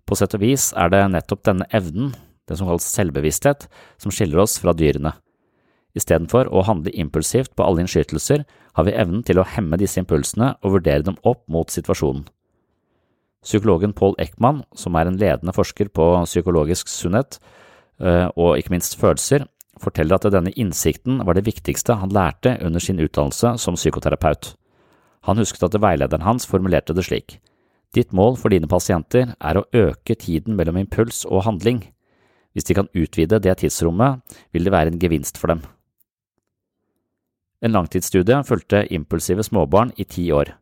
På 0.07 0.19
sett 0.19 0.35
og 0.35 0.43
vis 0.43 0.73
er 0.78 0.90
det 0.90 1.05
nettopp 1.12 1.45
denne 1.47 1.66
evnen, 1.75 2.12
det 2.47 2.59
som 2.59 2.69
kalles 2.69 2.87
selvbevissthet, 2.95 3.66
som 4.02 4.14
skiller 4.14 4.43
oss 4.43 4.59
fra 4.62 4.75
dyrene. 4.75 5.14
Istedenfor 5.97 6.50
å 6.52 6.64
handle 6.69 6.93
impulsivt 6.93 7.55
på 7.57 7.64
alle 7.64 7.83
innskytelser, 7.85 8.45
har 8.76 8.87
vi 8.87 8.95
evnen 8.95 9.23
til 9.25 9.40
å 9.40 9.47
hemme 9.49 9.78
disse 9.81 9.99
impulsene 10.02 10.52
og 10.61 10.76
vurdere 10.76 11.07
dem 11.07 11.16
opp 11.25 11.47
mot 11.49 11.73
situasjonen. 11.73 12.26
Psykologen 13.47 13.95
Paul 13.97 14.16
Ekman, 14.21 14.64
som 14.75 14.97
er 14.99 15.09
en 15.09 15.19
ledende 15.21 15.55
forsker 15.55 15.88
på 15.95 16.09
psykologisk 16.26 16.90
sunnhet 16.90 17.38
eh, 18.02 18.26
og 18.35 18.59
ikke 18.59 18.75
minst 18.75 18.99
følelser, 19.00 19.47
forteller 19.83 20.18
at 20.18 20.28
denne 20.33 20.52
innsikten 20.56 21.21
var 21.26 21.37
det 21.37 21.47
viktigste 21.47 21.99
han 22.00 22.14
lærte 22.14 22.56
under 22.64 22.83
sin 22.83 23.00
utdannelse 23.02 23.56
som 23.62 23.78
psykoterapeut. 23.78 24.54
Han 25.26 25.40
husket 25.42 25.64
at 25.66 25.78
veilederen 25.83 26.25
hans 26.26 26.47
formulerte 26.47 26.95
det 26.95 27.06
slik. 27.09 27.38
Ditt 27.95 28.12
mål 28.12 28.37
for 28.40 28.52
dine 28.52 28.68
pasienter 28.68 29.35
er 29.40 29.59
å 29.59 29.66
øke 29.75 30.16
tiden 30.18 30.56
mellom 30.59 30.78
impuls 30.83 31.25
og 31.25 31.47
handling. 31.47 31.83
Hvis 32.52 32.68
de 32.68 32.76
kan 32.76 32.90
utvide 32.95 33.40
det 33.42 33.59
tidsrommet, 33.61 34.21
vil 34.52 34.66
det 34.66 34.73
være 34.73 34.92
en 34.92 35.00
gevinst 35.00 35.40
for 35.40 35.52
dem. 35.52 35.64
En 37.64 37.73
langtidsstudie 37.73 38.42
fulgte 38.45 38.85
impulsive 38.92 39.45
småbarn 39.47 39.95
i 39.97 40.04
ti 40.04 40.28
år. 40.33 40.52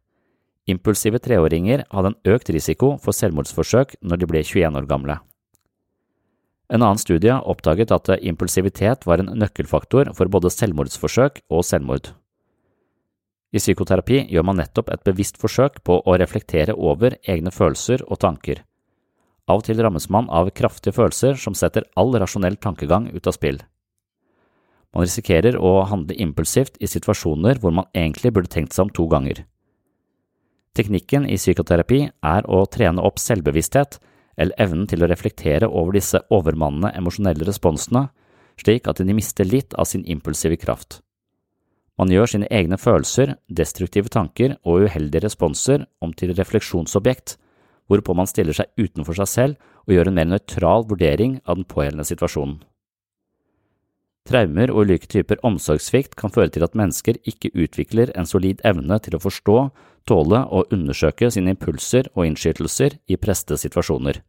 Impulsive 0.70 1.20
treåringer 1.20 1.84
hadde 1.90 2.14
en 2.14 2.34
økt 2.34 2.48
risiko 2.54 2.94
for 3.02 3.12
selvmordsforsøk 3.12 3.98
når 4.00 4.22
de 4.22 4.28
ble 4.30 4.44
21 4.46 4.78
år 4.80 4.86
gamle. 4.88 5.18
En 6.74 6.82
annen 6.82 6.98
studie 6.98 7.30
oppdaget 7.30 7.92
at 7.94 8.10
impulsivitet 8.18 9.06
var 9.06 9.22
en 9.22 9.30
nøkkelfaktor 9.38 10.10
for 10.18 10.26
både 10.26 10.50
selvmordsforsøk 10.50 11.44
og 11.54 11.62
selvmord. 11.66 12.10
I 13.54 13.60
psykoterapi 13.62 14.24
gjør 14.34 14.46
man 14.48 14.58
nettopp 14.58 14.88
et 14.90 15.04
bevisst 15.06 15.38
forsøk 15.38 15.78
på 15.86 16.00
å 16.02 16.16
reflektere 16.18 16.74
over 16.74 17.14
egne 17.30 17.52
følelser 17.54 18.02
og 18.08 18.18
tanker. 18.24 18.64
Av 19.46 19.60
og 19.60 19.66
til 19.68 19.78
rammes 19.84 20.08
man 20.10 20.26
av 20.32 20.50
kraftige 20.56 20.96
følelser 20.96 21.38
som 21.38 21.54
setter 21.54 21.86
all 22.00 22.10
rasjonell 22.18 22.56
tankegang 22.58 23.06
ut 23.14 23.28
av 23.28 23.36
spill. 23.36 23.60
Man 24.94 25.06
risikerer 25.06 25.58
å 25.58 25.84
handle 25.90 26.16
impulsivt 26.22 26.80
i 26.82 26.90
situasjoner 26.90 27.60
hvor 27.62 27.74
man 27.76 27.86
egentlig 27.94 28.32
burde 28.34 28.50
tenkt 28.50 28.74
seg 28.74 28.88
om 28.88 28.92
to 28.94 29.06
ganger. 29.10 29.44
Teknikken 30.74 31.28
i 31.30 31.38
psykoterapi 31.38 32.00
er 32.10 32.50
å 32.50 32.64
trene 32.66 33.02
opp 33.06 33.20
selvbevissthet, 33.22 34.00
eller 34.36 34.56
evnen 34.60 34.88
til 34.90 35.04
å 35.04 35.08
reflektere 35.10 35.68
over 35.68 35.96
disse 35.96 36.20
overmannende 36.34 36.92
emosjonelle 36.98 37.46
responsene, 37.46 38.08
slik 38.60 38.88
at 38.90 39.02
de 39.02 39.16
mister 39.16 39.46
litt 39.48 39.74
av 39.74 39.88
sin 39.90 40.04
impulsive 40.06 40.58
kraft. 40.60 41.00
Man 41.98 42.10
gjør 42.10 42.26
sine 42.32 42.50
egne 42.50 42.78
følelser, 42.80 43.36
destruktive 43.46 44.10
tanker 44.10 44.56
og 44.66 44.88
uheldige 44.88 45.28
responser 45.28 45.86
om 46.02 46.12
til 46.12 46.34
refleksjonsobjekt, 46.34 47.36
hvorpå 47.86 48.16
man 48.16 48.26
stiller 48.26 48.56
seg 48.56 48.70
utenfor 48.80 49.18
seg 49.20 49.30
selv 49.30 49.72
og 49.86 49.94
gjør 49.94 50.10
en 50.10 50.18
mer 50.18 50.30
nøytral 50.32 50.86
vurdering 50.90 51.38
av 51.44 51.60
den 51.60 51.68
pågjeldende 51.68 52.06
situasjonen. 52.08 52.62
Traumer 54.24 54.70
og 54.72 54.86
ulike 54.88 55.08
typer 55.12 55.42
omsorgssvikt 55.44 56.16
kan 56.16 56.32
føre 56.32 56.48
til 56.48 56.64
at 56.64 56.76
mennesker 56.78 57.18
ikke 57.28 57.52
utvikler 57.52 58.08
en 58.16 58.26
solid 58.26 58.62
evne 58.64 58.96
til 59.04 59.18
å 59.18 59.20
forstå, 59.20 59.58
tåle 60.08 60.42
og 60.52 60.72
undersøke 60.74 61.30
sine 61.32 61.54
impulser 61.54 62.10
og 62.14 62.28
innskytelser 62.28 62.98
i 63.08 63.18
preste 63.20 63.58
situasjoner. 63.60 64.20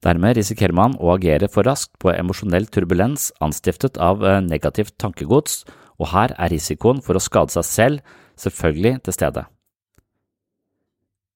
Dermed 0.00 0.38
risikerer 0.38 0.72
man 0.76 0.96
å 0.96 1.12
agere 1.14 1.50
for 1.52 1.68
raskt 1.68 1.92
på 2.00 2.12
emosjonell 2.14 2.68
turbulens 2.72 3.28
anstiftet 3.44 4.00
av 4.00 4.24
eh, 4.24 4.40
negativt 4.40 4.96
tankegods, 5.00 5.64
og 6.00 6.12
her 6.14 6.32
er 6.40 6.52
risikoen 6.54 7.02
for 7.04 7.18
å 7.18 7.20
skade 7.20 7.52
seg 7.52 7.66
selv 7.68 8.14
selvfølgelig 8.40 9.02
til 9.04 9.16
stede. 9.16 9.44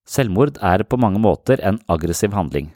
Selvmord 0.09 0.57
er 0.65 0.85
på 0.89 0.97
mange 1.01 1.21
måter 1.21 1.61
en 1.65 1.81
aggressiv 1.93 2.33
handling. 2.37 2.73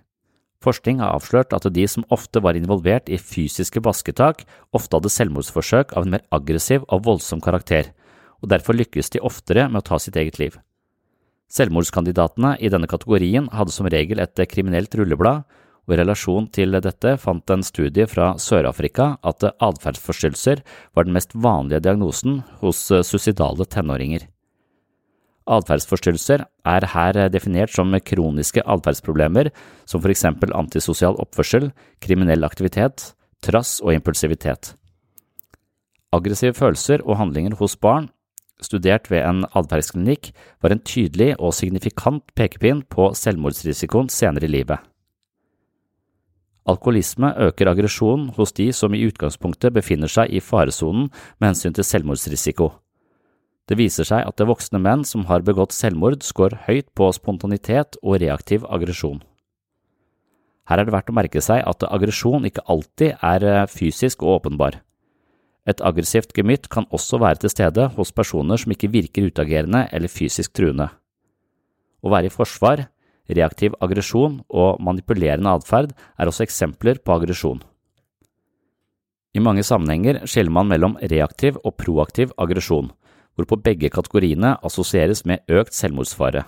Forskning 0.64 1.00
har 1.00 1.14
avslørt 1.14 1.52
at 1.54 1.68
de 1.72 1.84
som 1.86 2.04
ofte 2.12 2.40
var 2.42 2.56
involvert 2.58 3.08
i 3.08 3.20
fysiske 3.20 3.80
basketak, 3.84 4.42
ofte 4.74 4.96
hadde 4.96 5.12
selvmordsforsøk 5.14 5.94
av 5.96 6.04
en 6.04 6.16
mer 6.16 6.24
aggressiv 6.34 6.84
og 6.88 7.04
voldsom 7.06 7.40
karakter, 7.44 7.92
og 8.42 8.50
derfor 8.52 8.76
lykkes 8.76 9.14
de 9.14 9.22
oftere 9.24 9.68
med 9.68 9.84
å 9.84 9.86
ta 9.92 10.00
sitt 10.02 10.18
eget 10.18 10.40
liv. 10.42 10.58
Selvmordskandidatene 11.48 12.56
i 12.60 12.68
denne 12.72 12.88
kategorien 12.90 13.48
hadde 13.56 13.72
som 13.72 13.88
regel 13.88 14.20
et 14.20 14.42
kriminelt 14.50 14.94
rulleblad, 14.98 15.46
og 15.88 15.94
i 15.94 15.98
relasjon 16.02 16.50
til 16.52 16.76
dette 16.84 17.14
fant 17.16 17.50
en 17.50 17.62
studie 17.64 18.04
fra 18.10 18.34
Sør-Afrika 18.36 19.14
at 19.24 19.46
atferdsforstyrrelser 19.48 20.60
var 20.92 21.08
den 21.08 21.16
mest 21.16 21.32
vanlige 21.32 21.80
diagnosen 21.86 22.42
hos 22.60 22.82
suicidale 23.08 23.64
tenåringer. 23.64 24.26
Atferdsforstyrrelser 25.48 26.44
er 26.68 26.86
her 26.92 27.18
definert 27.32 27.72
som 27.72 27.96
kroniske 28.04 28.60
atferdsproblemer 28.68 29.48
som 29.88 30.02
for 30.02 30.12
eksempel 30.12 30.52
antisosial 30.52 31.16
oppførsel, 31.16 31.70
kriminell 32.04 32.44
aktivitet, 32.44 33.14
trass 33.40 33.78
og 33.80 33.94
impulsivitet. 33.96 34.74
Aggressive 36.12 36.52
følelser 36.56 37.00
og 37.04 37.16
handlinger 37.20 37.56
hos 37.56 37.76
barn, 37.80 38.10
studert 38.64 39.10
ved 39.10 39.24
en 39.24 39.44
atferdsklinikk, 39.56 40.32
var 40.62 40.74
en 40.74 40.82
tydelig 40.82 41.34
og 41.38 41.54
signifikant 41.56 42.24
pekepinn 42.38 42.84
på 42.90 43.12
selvmordsrisikoen 43.18 44.10
senere 44.12 44.48
i 44.48 44.54
livet. 44.56 44.78
Alkoholisme 46.68 47.32
øker 47.48 47.70
aggresjonen 47.70 48.28
hos 48.36 48.52
de 48.52 48.68
som 48.76 48.92
i 48.92 49.06
utgangspunktet 49.08 49.72
befinner 49.72 50.10
seg 50.10 50.34
i 50.34 50.42
faresonen 50.44 51.08
med 51.38 51.52
hensyn 51.54 51.72
til 51.76 51.86
selvmordsrisiko. 51.86 52.68
Det 53.68 53.76
viser 53.76 54.04
seg 54.08 54.24
at 54.24 54.36
det 54.40 54.48
voksne 54.48 54.80
menn 54.80 55.04
som 55.04 55.26
har 55.28 55.44
begått 55.44 55.76
selvmord, 55.76 56.22
scorer 56.24 56.60
høyt 56.66 56.88
på 56.96 57.08
spontanitet 57.16 57.96
og 58.02 58.20
reaktiv 58.20 58.64
aggresjon. 58.68 59.20
Her 60.68 60.82
er 60.82 60.88
det 60.88 60.92
verdt 60.92 61.12
å 61.12 61.16
merke 61.16 61.40
seg 61.44 61.62
at 61.64 61.84
aggresjon 61.88 62.44
ikke 62.48 62.64
alltid 62.68 63.16
er 63.24 63.44
eh, 63.48 63.66
fysisk 63.72 64.24
og 64.24 64.38
åpenbar. 64.38 64.80
Et 65.68 65.80
aggressivt 65.84 66.32
gemytt 66.36 66.68
kan 66.72 66.86
også 66.94 67.20
være 67.20 67.42
til 67.42 67.52
stede 67.52 67.88
hos 67.96 68.12
personer 68.16 68.60
som 68.60 68.72
ikke 68.72 68.90
virker 68.92 69.28
utagerende 69.28 69.84
eller 69.92 70.08
fysisk 70.08 70.54
truende. 70.56 70.88
Å 72.00 72.12
være 72.12 72.30
i 72.30 72.32
forsvar, 72.32 72.86
reaktiv 73.28 73.74
aggresjon 73.84 74.40
og 74.48 74.78
manipulerende 74.80 75.52
atferd 75.58 75.92
er 76.16 76.30
også 76.30 76.46
eksempler 76.46 77.02
på 77.04 77.18
aggresjon. 77.18 77.60
I 79.36 79.42
mange 79.44 79.62
sammenhenger 79.66 80.22
skiller 80.24 80.54
man 80.54 80.70
mellom 80.70 80.96
reaktiv 81.02 81.58
og 81.62 81.76
proaktiv 81.76 82.32
aggresjon 82.40 82.88
hvorpå 83.38 83.60
begge 83.62 83.90
kategoriene 83.94 84.56
assosieres 84.66 85.22
med 85.28 85.44
økt 85.46 85.76
selvmordsfare. 85.76 86.42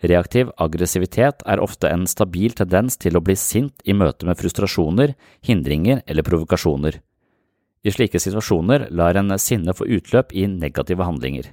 Reaktiv 0.00 0.48
aggressivitet 0.56 1.42
er 1.44 1.60
ofte 1.60 1.90
en 1.92 2.06
stabil 2.08 2.54
tendens 2.56 2.96
til 2.96 3.18
å 3.18 3.24
bli 3.24 3.36
sint 3.36 3.84
i 3.84 3.92
møte 3.92 4.24
med 4.24 4.38
frustrasjoner, 4.40 5.12
hindringer 5.44 6.00
eller 6.06 6.24
provokasjoner. 6.24 7.02
I 7.80 7.92
slike 7.94 8.20
situasjoner 8.20 8.88
lar 8.92 9.16
en 9.16 9.32
sinne 9.40 9.72
få 9.76 9.86
utløp 9.88 10.34
i 10.36 10.44
negative 10.50 11.06
handlinger. 11.06 11.46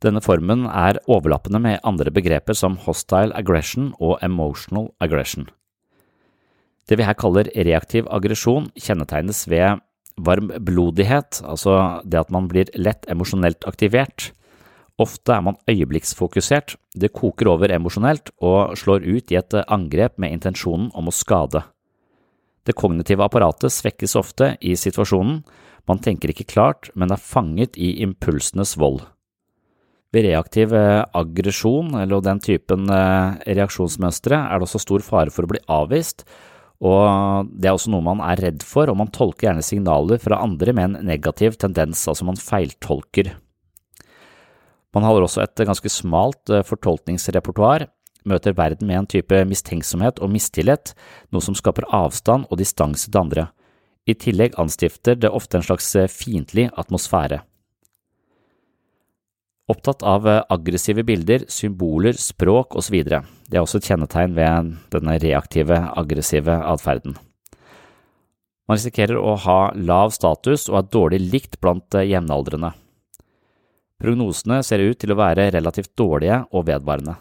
Denne 0.00 0.22
formen 0.24 0.64
er 0.68 1.00
overlappende 1.12 1.60
med 1.60 1.80
andre 1.84 2.12
begreper 2.12 2.56
som 2.56 2.78
hostile 2.86 3.36
aggression 3.36 3.92
og 4.00 4.18
emotional 4.24 4.88
aggression. 5.00 5.48
Det 6.88 6.96
vi 6.98 7.06
her 7.06 7.16
kaller 7.16 7.50
reaktiv 7.54 8.08
aggresjon, 8.10 8.70
kjennetegnes 8.74 9.44
ved 9.48 9.80
varmblodighet, 10.20 11.42
altså 11.44 12.02
det 12.04 12.20
at 12.20 12.32
man 12.32 12.48
blir 12.50 12.72
lett 12.76 13.06
emosjonelt 13.12 13.64
aktivert. 13.68 14.30
Ofte 15.00 15.36
er 15.36 15.44
man 15.44 15.60
øyeblikksfokusert, 15.70 16.76
det 16.96 17.12
koker 17.16 17.52
over 17.52 17.72
emosjonelt 17.72 18.32
og 18.40 18.76
slår 18.76 19.06
ut 19.06 19.32
i 19.32 19.38
et 19.40 19.56
angrep 19.68 20.18
med 20.20 20.34
intensjonen 20.36 20.90
om 20.96 21.08
å 21.08 21.14
skade. 21.14 21.62
Det 22.66 22.76
kognitive 22.76 23.24
apparatet 23.24 23.72
svekkes 23.72 24.16
ofte 24.20 24.54
i 24.60 24.76
situasjonen, 24.78 25.40
man 25.88 26.02
tenker 26.04 26.30
ikke 26.32 26.48
klart, 26.52 26.90
men 26.94 27.10
er 27.10 27.22
fanget 27.22 27.78
i 27.80 27.96
impulsenes 28.04 28.76
vold. 28.78 29.00
Ved 30.10 30.26
reaktiv 30.26 30.74
eh, 30.74 31.04
aggresjon, 31.14 31.94
eller 32.02 32.22
den 32.24 32.40
typen 32.42 32.90
eh, 32.90 33.40
reaksjonsmønstre, 33.58 34.36
er 34.36 34.58
det 34.58 34.66
også 34.66 34.82
stor 34.82 35.04
fare 35.06 35.34
for 35.34 35.46
å 35.46 35.52
bli 35.52 35.62
avvist, 35.70 36.26
og 36.80 37.50
det 37.52 37.68
er 37.68 37.76
også 37.76 37.92
noe 37.92 38.04
man 38.04 38.22
er 38.24 38.40
redd 38.40 38.64
for, 38.64 38.88
og 38.88 38.96
man 38.96 39.12
tolker 39.12 39.50
gjerne 39.50 39.64
signaler 39.64 40.20
fra 40.22 40.40
andre 40.40 40.72
med 40.76 40.88
en 40.88 41.08
negativ 41.10 41.58
tendens, 41.60 42.06
altså 42.08 42.26
man 42.28 42.40
feiltolker. 42.40 43.34
Man 44.96 45.06
har 45.06 45.22
også 45.22 45.44
et 45.44 45.62
ganske 45.68 45.92
smalt 45.92 46.50
eh, 46.50 46.64
fortolkningsrepertoar, 46.66 47.86
møter 48.24 48.56
verden 48.56 48.88
med 48.90 49.02
en 49.02 49.10
type 49.16 49.44
mistenksomhet 49.48 50.20
og 50.20 50.32
mistillit, 50.32 50.94
noe 51.30 51.44
som 51.44 51.56
skaper 51.58 51.88
avstand 51.94 52.48
og 52.50 52.60
distanse 52.60 53.10
til 53.10 53.20
andre. 53.22 53.46
I 54.08 54.16
tillegg 54.16 54.56
anstifter 54.58 55.18
det 55.18 55.30
ofte 55.30 55.60
en 55.60 55.66
slags 55.66 55.92
fiendtlig 56.10 56.70
atmosfære. 56.80 57.42
Opptatt 59.70 60.02
av 60.02 60.26
eh, 60.26 60.42
aggressive 60.50 61.04
bilder, 61.06 61.44
symboler, 61.48 62.16
språk 62.18 62.74
osv. 62.78 62.96
Det 63.06 63.54
er 63.54 63.62
også 63.62 63.78
et 63.78 63.90
kjennetegn 63.90 64.34
ved 64.34 64.72
denne 64.90 65.18
reaktive, 65.22 65.78
aggressive 66.00 66.56
atferden. 66.72 67.14
Man 68.66 68.78
risikerer 68.78 69.18
å 69.18 69.36
ha 69.44 69.60
lav 69.74 70.14
status 70.14 70.68
og 70.70 70.80
er 70.80 70.90
dårlig 70.94 71.20
likt 71.22 71.60
blant 71.62 71.98
eh, 71.98 72.08
jevnaldrende. 72.10 72.72
Prognosene 74.00 74.62
ser 74.66 74.82
ut 74.82 74.98
til 74.98 75.12
å 75.12 75.20
være 75.20 75.50
relativt 75.54 75.92
dårlige 75.98 76.42
og 76.50 76.66
vedvarende. 76.70 77.18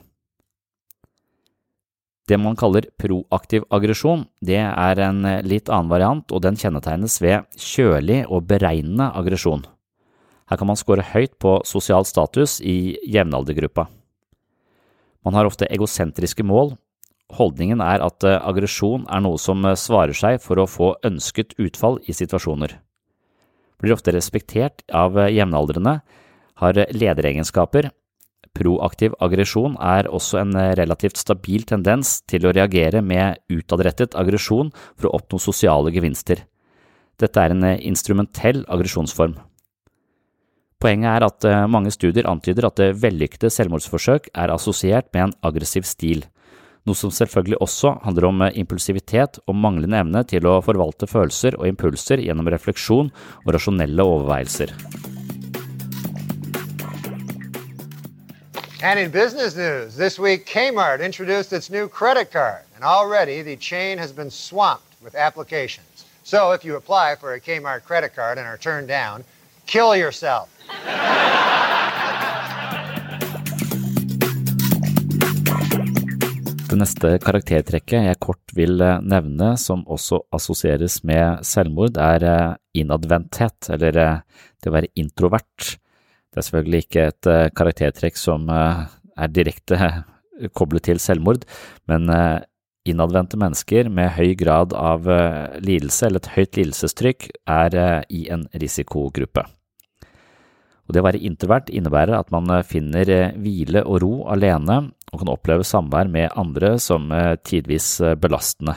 Det 2.29 2.37
man 2.37 2.57
kaller 2.57 2.85
proaktiv 3.01 3.63
aggresjon, 3.73 4.27
det 4.45 4.59
er 4.61 4.99
en 5.01 5.23
eh, 5.25 5.41
litt 5.41 5.69
annen 5.71 5.89
variant, 5.89 6.29
og 6.29 6.43
den 6.45 6.59
kjennetegnes 6.59 7.17
ved 7.23 7.47
kjølig 7.57 8.21
og 8.27 8.45
beregnende 8.51 9.07
aggresjon. 9.17 9.63
Her 10.49 10.59
kan 10.59 10.69
man 10.69 10.77
score 10.77 11.05
høyt 11.13 11.39
på 11.41 11.55
sosial 11.65 12.05
status 12.05 12.59
i 12.61 12.99
jevnaldergruppa. 13.09 13.87
Man 15.25 15.35
har 15.37 15.49
ofte 15.49 15.69
egosentriske 15.73 16.45
mål. 16.45 16.75
Holdningen 17.37 17.81
er 17.85 18.05
at 18.05 18.25
eh, 18.25 18.37
aggresjon 18.37 19.07
er 19.09 19.25
noe 19.25 19.41
som 19.41 19.65
eh, 19.65 19.77
svarer 19.77 20.17
seg 20.17 20.37
for 20.45 20.61
å 20.61 20.69
få 20.69 20.93
ønsket 21.09 21.57
utfall 21.57 21.97
i 22.05 22.13
situasjoner. 22.13 22.77
Blir 23.81 23.95
ofte 23.95 24.13
respektert 24.13 24.83
av 24.93 25.17
jevnaldrende, 25.31 26.01
har 26.59 26.75
lederegenskaper. 26.91 27.87
Proaktiv 28.57 29.13
aggresjon 29.23 29.75
er 29.81 30.09
også 30.09 30.41
en 30.41 30.55
relativt 30.79 31.19
stabil 31.21 31.65
tendens 31.69 32.19
til 32.29 32.47
å 32.47 32.53
reagere 32.55 33.03
med 33.05 33.39
utadrettet 33.53 34.17
aggresjon 34.17 34.71
for 34.95 35.09
å 35.09 35.13
oppnå 35.19 35.39
sosiale 35.41 35.93
gevinster. 35.95 36.45
Dette 37.19 37.43
er 37.43 37.53
en 37.53 37.67
instrumentell 37.77 38.63
aggresjonsform. 38.71 39.37
Poenget 40.79 41.11
er 41.11 41.25
at 41.27 41.45
eh, 41.47 41.67
mange 41.67 41.91
studier 41.91 42.27
antyder 42.31 42.69
at 42.69 42.79
vellykkede 43.03 43.51
selvmordsforsøk 43.51 44.29
er 44.31 44.53
assosiert 44.53 45.09
med 45.11 45.25
en 45.25 45.33
aggressiv 45.49 45.83
stil, 45.83 46.23
noe 46.87 46.95
som 46.95 47.11
selvfølgelig 47.11 47.59
også 47.59 47.97
handler 48.05 48.29
om 48.29 48.45
eh, 48.47 48.55
impulsivitet 48.63 49.41
og 49.45 49.59
manglende 49.59 49.99
evne 49.99 50.23
til 50.31 50.47
å 50.47 50.61
forvalte 50.63 51.11
følelser 51.11 51.59
og 51.59 51.67
impulser 51.67 52.23
gjennom 52.23 52.47
refleksjon 52.55 53.11
og 53.43 53.55
rasjonelle 53.57 54.07
overveielser. 54.07 54.77
And 58.81 58.97
in 58.97 59.11
business 59.11 59.57
news, 59.57 59.97
this 59.97 60.17
week 60.17 60.45
Kmart 60.45 61.03
introduced 61.03 61.51
its 61.51 61.69
new 61.69 61.89
credit 61.89 62.31
card, 62.31 62.63
and 62.75 62.83
already 62.85 63.41
the 63.41 63.57
chain 63.57 63.97
has 63.97 64.13
been 64.13 64.31
swamped 64.31 64.95
with 65.03 65.15
applications. 65.15 66.05
So 66.23 66.53
if 66.53 66.63
you 66.63 66.77
apply 66.77 67.17
for 67.19 67.33
a 67.33 67.41
Kmart 67.41 67.83
credit 67.83 68.15
card 68.15 68.37
and 68.37 68.47
are 68.47 68.57
turned 68.57 68.87
down, 68.87 69.25
kill 69.65 69.97
yourself. 69.97 70.47
Det 76.69 76.77
neste 76.79 77.17
karaktertrekket 77.19 78.07
jeg 78.07 78.19
kort 78.23 78.55
vil 78.55 78.79
eh, 78.79 79.01
nevne, 79.03 79.57
som 79.59 79.83
også 79.91 80.21
assosieres 80.31 81.01
med 81.03 81.43
selvmord, 81.43 81.99
er 81.99 82.23
eh, 82.23 82.57
innadvendthet, 82.79 83.73
eller 83.75 83.99
eh, 83.99 84.19
det 84.63 84.71
å 84.71 84.77
være 84.77 84.93
introvert. 84.95 85.75
Det 86.29 86.41
er 86.41 86.45
selvfølgelig 86.45 86.81
ikke 86.85 87.05
et 87.09 87.29
karaktertrekk 87.57 88.19
som 88.19 88.49
er 88.53 89.31
direkte 89.33 89.79
koblet 90.57 90.85
til 90.85 91.01
selvmord, 91.01 91.43
men 91.89 92.05
innadvendte 92.87 93.39
mennesker 93.41 93.89
med 93.89 94.13
høy 94.15 94.35
grad 94.37 94.75
av 94.77 95.09
lidelse 95.65 96.05
eller 96.07 96.21
et 96.21 96.33
høyt 96.37 96.61
lidelsestrykk 96.61 97.31
er 97.49 97.79
i 98.13 98.27
en 98.29 98.45
risikogruppe. 98.53 99.49
Og 100.89 100.95
det 100.95 101.03
å 101.03 101.05
være 101.05 101.21
introvert 101.21 101.69
innebærer 101.69 102.17
at 102.17 102.31
man 102.33 102.49
eh, 102.49 102.65
finner 102.65 103.09
eh, 103.13 103.35
hvile 103.37 103.85
og 103.85 104.01
ro 104.01 104.13
alene 104.33 104.81
og 105.13 105.21
kan 105.21 105.29
oppleve 105.29 105.65
samvær 105.65 106.09
med 106.09 106.33
andre 106.33 106.73
som 106.81 107.05
eh, 107.13 107.35
tidvis 107.45 107.99
belastende. 108.17 108.73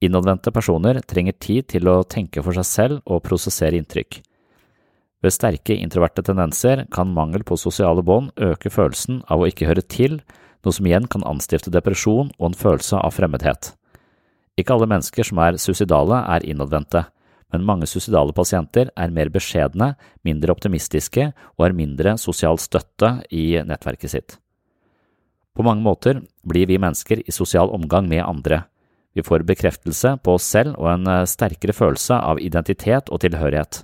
Innadvendte 0.00 0.48
personer 0.48 1.02
trenger 1.04 1.36
tid 1.36 1.68
til 1.74 1.92
å 1.92 2.00
tenke 2.08 2.40
for 2.40 2.56
seg 2.56 2.64
selv 2.64 3.02
og 3.04 3.20
prosessere 3.26 3.76
inntrykk. 3.76 4.22
Ved 5.20 5.34
sterke 5.36 5.76
introverte 5.76 6.24
tendenser 6.24 6.86
kan 6.92 7.12
mangel 7.12 7.44
på 7.44 7.58
sosiale 7.60 8.02
bånd 8.02 8.32
øke 8.40 8.72
følelsen 8.72 9.20
av 9.28 9.42
å 9.42 9.48
ikke 9.50 9.68
høre 9.68 9.84
til, 9.84 10.20
noe 10.64 10.76
som 10.76 10.88
igjen 10.88 11.08
kan 11.12 11.24
anstifte 11.28 11.72
depresjon 11.72 12.32
og 12.38 12.50
en 12.50 12.56
følelse 12.56 13.00
av 13.00 13.16
fremmedhet. 13.16 13.74
Ikke 14.60 14.76
alle 14.76 14.88
mennesker 14.88 15.24
som 15.24 15.40
er 15.44 15.60
suicidale, 15.60 16.22
er 16.28 16.44
innadvendte 16.48 17.06
men 17.52 17.66
mange 17.66 17.88
suicidale 17.90 18.34
pasienter 18.34 18.90
er 18.94 19.14
mer 19.14 19.30
beskjedne, 19.32 19.94
mindre 20.26 20.54
optimistiske 20.54 21.30
og 21.56 21.64
har 21.64 21.76
mindre 21.76 22.14
sosial 22.20 22.60
støtte 22.62 23.16
i 23.34 23.58
nettverket 23.66 24.14
sitt. 24.14 24.36
På 25.56 25.66
mange 25.66 25.82
måter 25.84 26.22
blir 26.46 26.68
vi 26.70 26.78
mennesker 26.80 27.24
i 27.26 27.34
sosial 27.34 27.72
omgang 27.74 28.06
med 28.08 28.22
andre. 28.24 28.62
Vi 29.14 29.24
får 29.26 29.42
bekreftelse 29.48 30.14
på 30.22 30.36
oss 30.38 30.46
selv 30.46 30.76
og 30.78 30.92
en 30.92 31.08
eh, 31.10 31.26
sterkere 31.26 31.74
følelse 31.74 32.14
av 32.14 32.38
identitet 32.38 33.10
og 33.10 33.18
tilhørighet. 33.24 33.82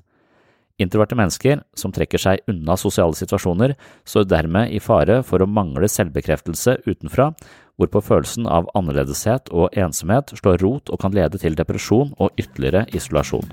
Introverte 0.77 1.17
mennesker 1.17 1.62
som 1.73 1.93
trekker 1.95 2.21
seg 2.21 2.43
unna 2.53 2.75
sosiale 2.77 3.17
situasjoner, 3.17 3.73
står 4.05 4.27
dermed 4.29 4.75
i 4.77 4.81
fare 4.83 5.23
for 5.25 5.41
å 5.41 5.49
mangle 5.49 5.89
selvbekreftelse 5.89 6.83
utenfra 6.85 7.31
hvorpå 7.81 8.03
følelsen 8.05 8.49
av 8.49 8.69
annerledeshet 8.77 9.49
og 9.53 9.73
ensomhet 9.77 10.35
slår 10.37 10.61
rot 10.65 10.93
og 10.93 11.01
kan 11.01 11.17
lede 11.17 11.41
til 11.41 11.57
depresjon 11.57 12.12
og 12.21 12.37
ytterligere 12.41 12.85
isolasjon. 12.93 13.49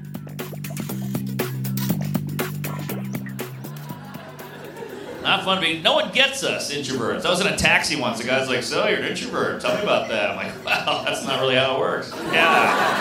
Not 5.24 5.46
fun 5.46 5.62
being. 5.62 5.82
No 5.82 5.94
one 5.94 6.12
gets 6.12 6.44
us 6.44 6.70
introverts. 6.70 7.26
I 7.26 7.30
was 7.30 7.40
in 7.40 7.48
a 7.48 7.56
taxi 7.56 7.96
once. 7.96 8.20
The 8.20 8.28
guy's 8.28 8.50
like, 8.50 8.62
"So 8.62 8.86
you're 8.88 9.00
an 9.00 9.08
introvert? 9.08 9.62
Tell 9.62 9.74
me 9.78 9.82
about 9.82 10.10
that." 10.10 10.32
I'm 10.32 10.36
like, 10.36 10.52
"Well, 10.66 11.04
that's 11.06 11.26
not 11.26 11.40
really 11.40 11.56
how 11.56 11.76
it 11.76 11.80
works." 11.80 12.12
Yeah. 12.34 12.93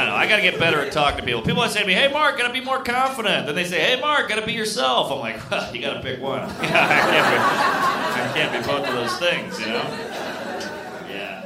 I 0.00 0.04
don't 0.06 0.14
know. 0.14 0.16
I 0.16 0.26
got 0.26 0.36
to 0.36 0.42
get 0.42 0.58
better 0.58 0.80
at 0.80 0.92
talking 0.92 1.20
to 1.20 1.26
people. 1.28 1.42
People 1.42 1.60
say 1.68 1.82
to 1.82 1.86
me, 1.86 1.92
"Hey, 1.92 2.08
Mark, 2.08 2.38
got 2.38 2.46
to 2.46 2.52
be 2.56 2.64
more 2.64 2.82
confident." 2.82 3.44
Then 3.44 3.54
they 3.54 3.66
say, 3.68 3.80
"Hey, 3.80 4.00
Mark, 4.00 4.30
got 4.30 4.40
to 4.40 4.46
be 4.46 4.56
yourself." 4.56 5.12
I'm 5.12 5.20
like, 5.20 5.36
"Well, 5.50 5.76
you 5.76 5.82
got 5.82 5.92
to 5.92 6.00
pick 6.00 6.22
one. 6.22 6.40
Yeah, 6.64 6.88
I 6.96 7.00
can't 7.12 7.28
be. 7.28 7.36
I 8.16 8.32
can't 8.32 8.52
be 8.56 8.60
both 8.64 8.88
of 8.88 8.94
those 8.96 9.16
things, 9.20 9.60
you 9.60 9.66
know." 9.66 9.84
Yeah. 11.04 11.44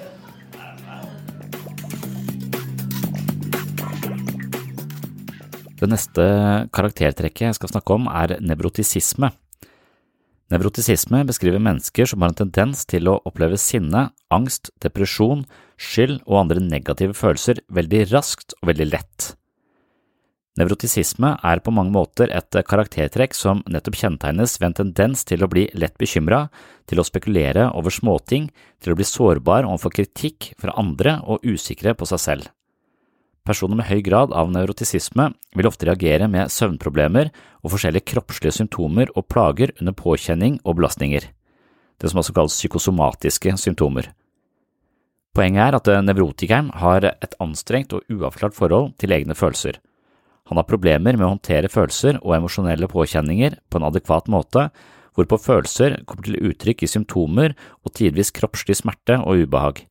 Det 5.81 5.89
neste 5.91 6.23
karaktertrekket 6.71 7.49
jeg 7.49 7.55
skal 7.59 7.69
snakke 7.69 7.99
om, 7.99 8.07
er 8.07 8.39
nevrotisisme. 8.41 9.35
Nevrotisisme 10.55 11.25
beskriver 11.27 11.59
mennesker 11.59 12.07
som 12.07 12.23
har 12.23 12.31
en 12.31 12.45
tendens 12.45 12.85
til 12.87 13.09
å 13.11 13.17
oppleve 13.27 13.59
sinne, 13.59 14.13
angst, 14.31 14.71
depresjon, 14.85 15.43
skyld 15.75 16.21
og 16.29 16.45
andre 16.45 16.63
negative 16.63 17.17
følelser 17.19 17.65
veldig 17.75 18.05
raskt 18.13 18.55
og 18.61 18.71
veldig 18.71 18.87
lett. 18.93 19.33
Nevrotisisme 20.55 21.33
er 21.43 21.59
på 21.67 21.75
mange 21.75 21.91
måter 21.97 22.31
et 22.31 22.55
karaktertrekk 22.71 23.35
som 23.35 23.65
nettopp 23.67 23.99
kjennetegnes 23.99 24.55
ved 24.61 24.69
en 24.69 24.77
tendens 24.85 25.27
til 25.27 25.43
å 25.43 25.51
bli 25.51 25.67
lett 25.75 25.99
bekymra, 25.99 26.45
til 26.87 27.03
å 27.03 27.07
spekulere 27.09 27.73
over 27.75 27.91
småting, 27.91 28.47
til 28.79 28.95
å 28.95 28.99
bli 29.01 29.09
sårbar 29.09 29.67
overfor 29.67 29.97
kritikk 29.99 30.53
fra 30.63 30.77
andre 30.79 31.19
og 31.27 31.43
usikre 31.43 31.97
på 31.99 32.07
seg 32.07 32.23
selv. 32.23 32.53
Personer 33.45 33.77
med 33.77 33.91
høy 33.91 34.01
grad 34.01 34.33
av 34.33 34.49
nevrotisisme 34.49 35.27
vil 35.53 35.67
ofte 35.69 35.85
reagere 35.85 36.31
med 36.33 36.49
søvnproblemer 36.49 37.29
og 37.61 37.75
forskjellige 37.75 38.09
kroppslige 38.15 38.57
symptomer 38.57 39.13
og 39.13 39.27
plager 39.29 39.75
under 39.83 39.93
påkjenning 39.93 40.57
og 40.65 40.79
belastninger, 40.79 41.27
det 42.01 42.11
som 42.11 42.23
også 42.23 42.33
kalles 42.37 42.57
psykosomatiske 42.57 43.53
symptomer. 43.61 44.09
Poenget 45.37 45.67
er 45.67 45.77
at 45.77 45.93
nevrotikeren 46.07 46.73
har 46.81 47.05
et 47.11 47.37
anstrengt 47.43 47.93
og 47.93 48.09
uavklart 48.09 48.57
forhold 48.57 48.95
til 49.03 49.13
egne 49.13 49.37
følelser. 49.37 49.77
Han 50.49 50.61
har 50.61 50.69
problemer 50.69 51.17
med 51.17 51.27
å 51.27 51.35
håndtere 51.35 51.73
følelser 51.73 52.23
og 52.23 52.39
emosjonelle 52.39 52.89
påkjenninger 52.89 53.59
på 53.69 53.81
en 53.81 53.89
adekvat 53.91 54.31
måte, 54.33 54.71
hvorpå 55.13 55.37
følelser 55.41 56.01
kommer 56.09 56.25
til 56.27 56.41
uttrykk 56.49 56.85
i 56.85 56.95
symptomer 56.97 57.53
og 57.85 57.93
tidvis 57.93 58.33
kroppslig 58.33 58.81
smerte 58.81 59.21
og 59.21 59.45
ubehag. 59.45 59.85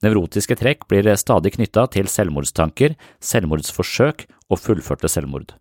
Nevrotiske 0.00 0.56
trekk 0.56 0.86
blir 0.88 1.08
stadig 1.20 1.52
knytta 1.58 1.84
til 1.92 2.08
selvmordstanker, 2.08 2.94
selvmordsforsøk 3.20 4.24
og 4.48 4.60
fullførte 4.60 5.10
selvmord. 5.12 5.52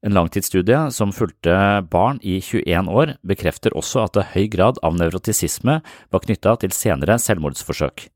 En 0.00 0.16
langtidsstudie 0.16 0.78
som 0.96 1.12
fulgte 1.12 1.54
barn 1.92 2.18
i 2.24 2.38
21 2.40 2.88
år, 2.88 3.12
bekrefter 3.20 3.74
også 3.76 4.06
at 4.06 4.16
høy 4.32 4.48
grad 4.50 4.80
av 4.82 4.96
nevrotisisme 4.96 5.76
var 5.84 6.24
knytta 6.24 6.56
til 6.62 6.72
senere 6.72 7.18
selvmordsforsøk. 7.20 8.08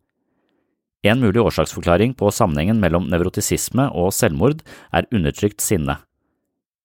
En 1.04 1.20
mulig 1.20 1.42
årsaksforklaring 1.44 2.14
på 2.16 2.30
sammenhengen 2.32 2.80
mellom 2.80 3.10
nevrotisisme 3.12 3.90
og 3.92 4.14
selvmord 4.16 4.64
er 4.90 5.06
undertrykt 5.12 5.60
sinne. 5.60 5.98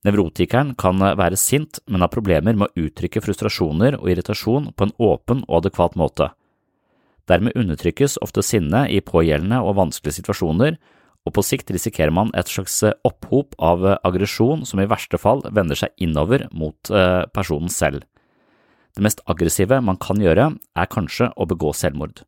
Nevrotikeren 0.04 0.76
kan 0.80 1.00
være 1.00 1.40
sint, 1.40 1.80
men 1.88 2.04
har 2.04 2.12
problemer 2.12 2.56
med 2.60 2.68
å 2.68 2.86
uttrykke 2.88 3.24
frustrasjoner 3.24 3.98
og 4.00 4.12
irritasjon 4.12 4.70
på 4.76 4.88
en 4.88 4.94
åpen 5.00 5.46
og 5.48 5.64
adekvat 5.64 5.96
måte. 6.00 6.30
Dermed 7.30 7.58
undertrykkes 7.58 8.18
ofte 8.26 8.44
sinne 8.46 8.88
i 8.90 9.02
pågjeldende 9.06 9.62
og 9.62 9.78
vanskelige 9.78 10.20
situasjoner, 10.20 10.80
og 11.28 11.36
på 11.36 11.44
sikt 11.46 11.70
risikerer 11.76 12.14
man 12.16 12.32
et 12.38 12.50
slags 12.50 12.80
opphop 13.06 13.54
av 13.62 13.84
aggresjon 14.08 14.64
som 14.66 14.82
i 14.82 14.88
verste 14.90 15.20
fall 15.22 15.44
vender 15.54 15.78
seg 15.78 15.94
innover 16.02 16.48
mot 16.56 16.90
eh, 16.90 17.28
personen 17.36 17.70
selv. 17.70 18.08
Det 18.96 19.04
mest 19.06 19.22
aggressive 19.30 19.78
man 19.86 20.00
kan 20.02 20.22
gjøre, 20.22 20.50
er 20.58 20.90
kanskje 20.90 21.30
å 21.38 21.46
begå 21.50 21.76
selvmord. 21.78 22.24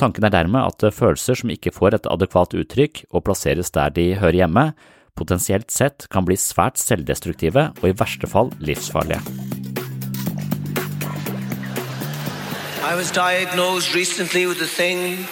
Tanken 0.00 0.24
er 0.24 0.32
dermed 0.32 0.64
at 0.64 0.94
følelser 0.96 1.36
som 1.36 1.52
ikke 1.52 1.74
får 1.74 1.98
et 1.98 2.08
adekvat 2.08 2.56
uttrykk 2.56 3.04
og 3.10 3.26
plasseres 3.26 3.74
der 3.74 3.92
de 3.92 4.12
hører 4.16 4.44
hjemme, 4.44 4.70
potensielt 5.18 5.74
sett 5.74 6.06
kan 6.12 6.24
bli 6.24 6.38
svært 6.40 6.80
selvdestruktive 6.80 7.72
og 7.82 7.88
i 7.90 7.96
verste 7.98 8.30
fall 8.30 8.54
livsfarlige. 8.64 9.59
I 12.82 12.94
was 12.94 13.10
diagnosed 13.10 13.94
recently 13.94 14.46
with 14.46 14.58
a 14.62 14.66
thing 14.66 15.26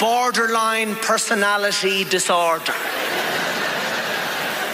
borderline 0.00 0.94
personality 0.96 2.04
disorder. 2.04 2.72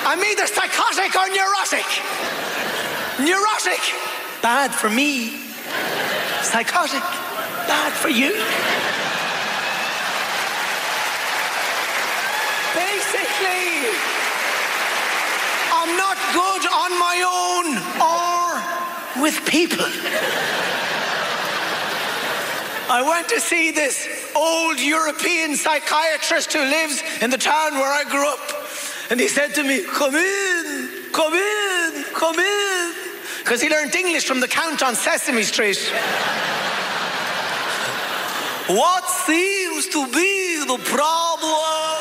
I'm 0.07 0.22
either 0.22 0.46
psychotic 0.46 1.16
or 1.16 1.29
neurotic. 1.35 1.87
Neurotic, 3.18 3.83
bad 4.40 4.72
for 4.72 4.88
me. 4.88 5.31
Psychotic, 6.42 7.03
bad 7.66 7.92
for 7.92 8.09
you. 8.09 8.38
Basically, 12.79 13.90
I'm 15.74 15.96
not 15.98 16.16
good 16.38 16.64
on 16.70 16.90
my 17.03 17.18
own 17.26 17.66
or 17.98 19.22
with 19.24 19.44
people. 19.44 20.60
I 22.90 23.03
went 23.03 23.29
to 23.29 23.38
see 23.38 23.70
this 23.70 24.09
old 24.35 24.81
European 24.81 25.55
psychiatrist 25.55 26.53
who 26.53 26.59
lives 26.59 27.00
in 27.22 27.31
the 27.31 27.38
town 27.38 27.74
where 27.74 27.88
I 27.88 28.03
grew 28.03 28.29
up. 28.29 28.40
And 29.11 29.20
he 29.20 29.29
said 29.29 29.55
to 29.55 29.62
me, 29.62 29.85
Come 29.85 30.16
in, 30.16 30.90
come 31.12 31.33
in, 31.33 32.05
come 32.12 32.37
in. 32.37 32.94
Because 33.38 33.62
he 33.62 33.68
learned 33.68 33.94
English 33.94 34.26
from 34.26 34.40
the 34.40 34.48
Count 34.48 34.83
on 34.83 34.96
Sesame 34.96 35.44
Street. 35.44 35.79
what 38.66 39.09
seems 39.09 39.87
to 39.90 40.07
be 40.07 40.64
the 40.66 40.79
problem? 40.83 41.94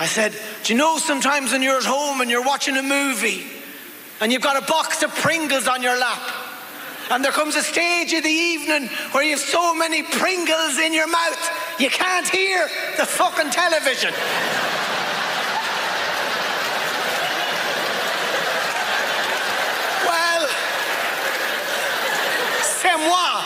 I 0.00 0.08
said, 0.08 0.34
Do 0.64 0.72
you 0.72 0.78
know 0.80 0.98
sometimes 0.98 1.52
when 1.52 1.62
you're 1.62 1.78
at 1.78 1.84
home 1.84 2.20
and 2.20 2.28
you're 2.28 2.42
watching 2.42 2.76
a 2.76 2.82
movie 2.82 3.46
and 4.20 4.32
you've 4.32 4.42
got 4.42 4.60
a 4.60 4.66
box 4.66 5.04
of 5.04 5.14
Pringles 5.14 5.68
on 5.68 5.80
your 5.80 5.96
lap? 5.96 6.35
And 7.10 7.24
there 7.24 7.32
comes 7.32 7.54
a 7.54 7.62
stage 7.62 8.12
of 8.14 8.24
the 8.24 8.28
evening 8.28 8.88
where 9.12 9.22
you 9.22 9.32
have 9.32 9.40
so 9.40 9.74
many 9.74 10.02
Pringles 10.02 10.78
in 10.78 10.92
your 10.92 11.06
mouth, 11.06 11.50
you 11.78 11.88
can't 11.88 12.28
hear 12.28 12.68
the 12.96 13.06
fucking 13.06 13.50
television. 13.50 14.12
well, 20.04 20.48
c'est 22.62 22.96
moi. 23.06 23.42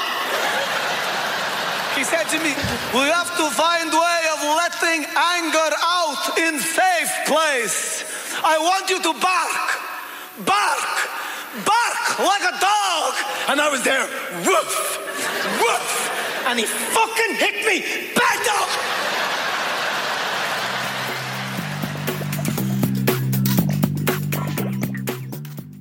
He 1.96 2.04
said 2.04 2.24
to 2.32 2.38
me, 2.38 2.54
we 2.94 3.04
have 3.12 3.36
to 3.36 3.50
find 3.50 3.92
a 3.92 3.96
way 3.96 4.22
of 4.32 4.40
letting 4.56 5.04
anger 5.04 5.70
out 5.84 6.38
in 6.38 6.58
safe 6.58 7.12
place. 7.26 8.04
I 8.42 8.56
want 8.58 8.88
you 8.88 9.02
to 9.02 9.12
bark, 9.20 10.46
bark, 10.46 11.66
bark 11.66 11.99
like 12.20 12.44
a 12.44 12.54
dog. 12.60 13.12
And 13.48 13.60
I 13.60 13.68
was 13.70 13.82
there, 13.82 14.06
woof, 14.46 14.70
woof. 15.60 15.86
And 16.48 16.58
he 16.58 16.66
fucking 16.66 17.34
hit 17.42 17.56
me, 17.68 17.76
bad 18.14 18.38
dog. 18.48 18.68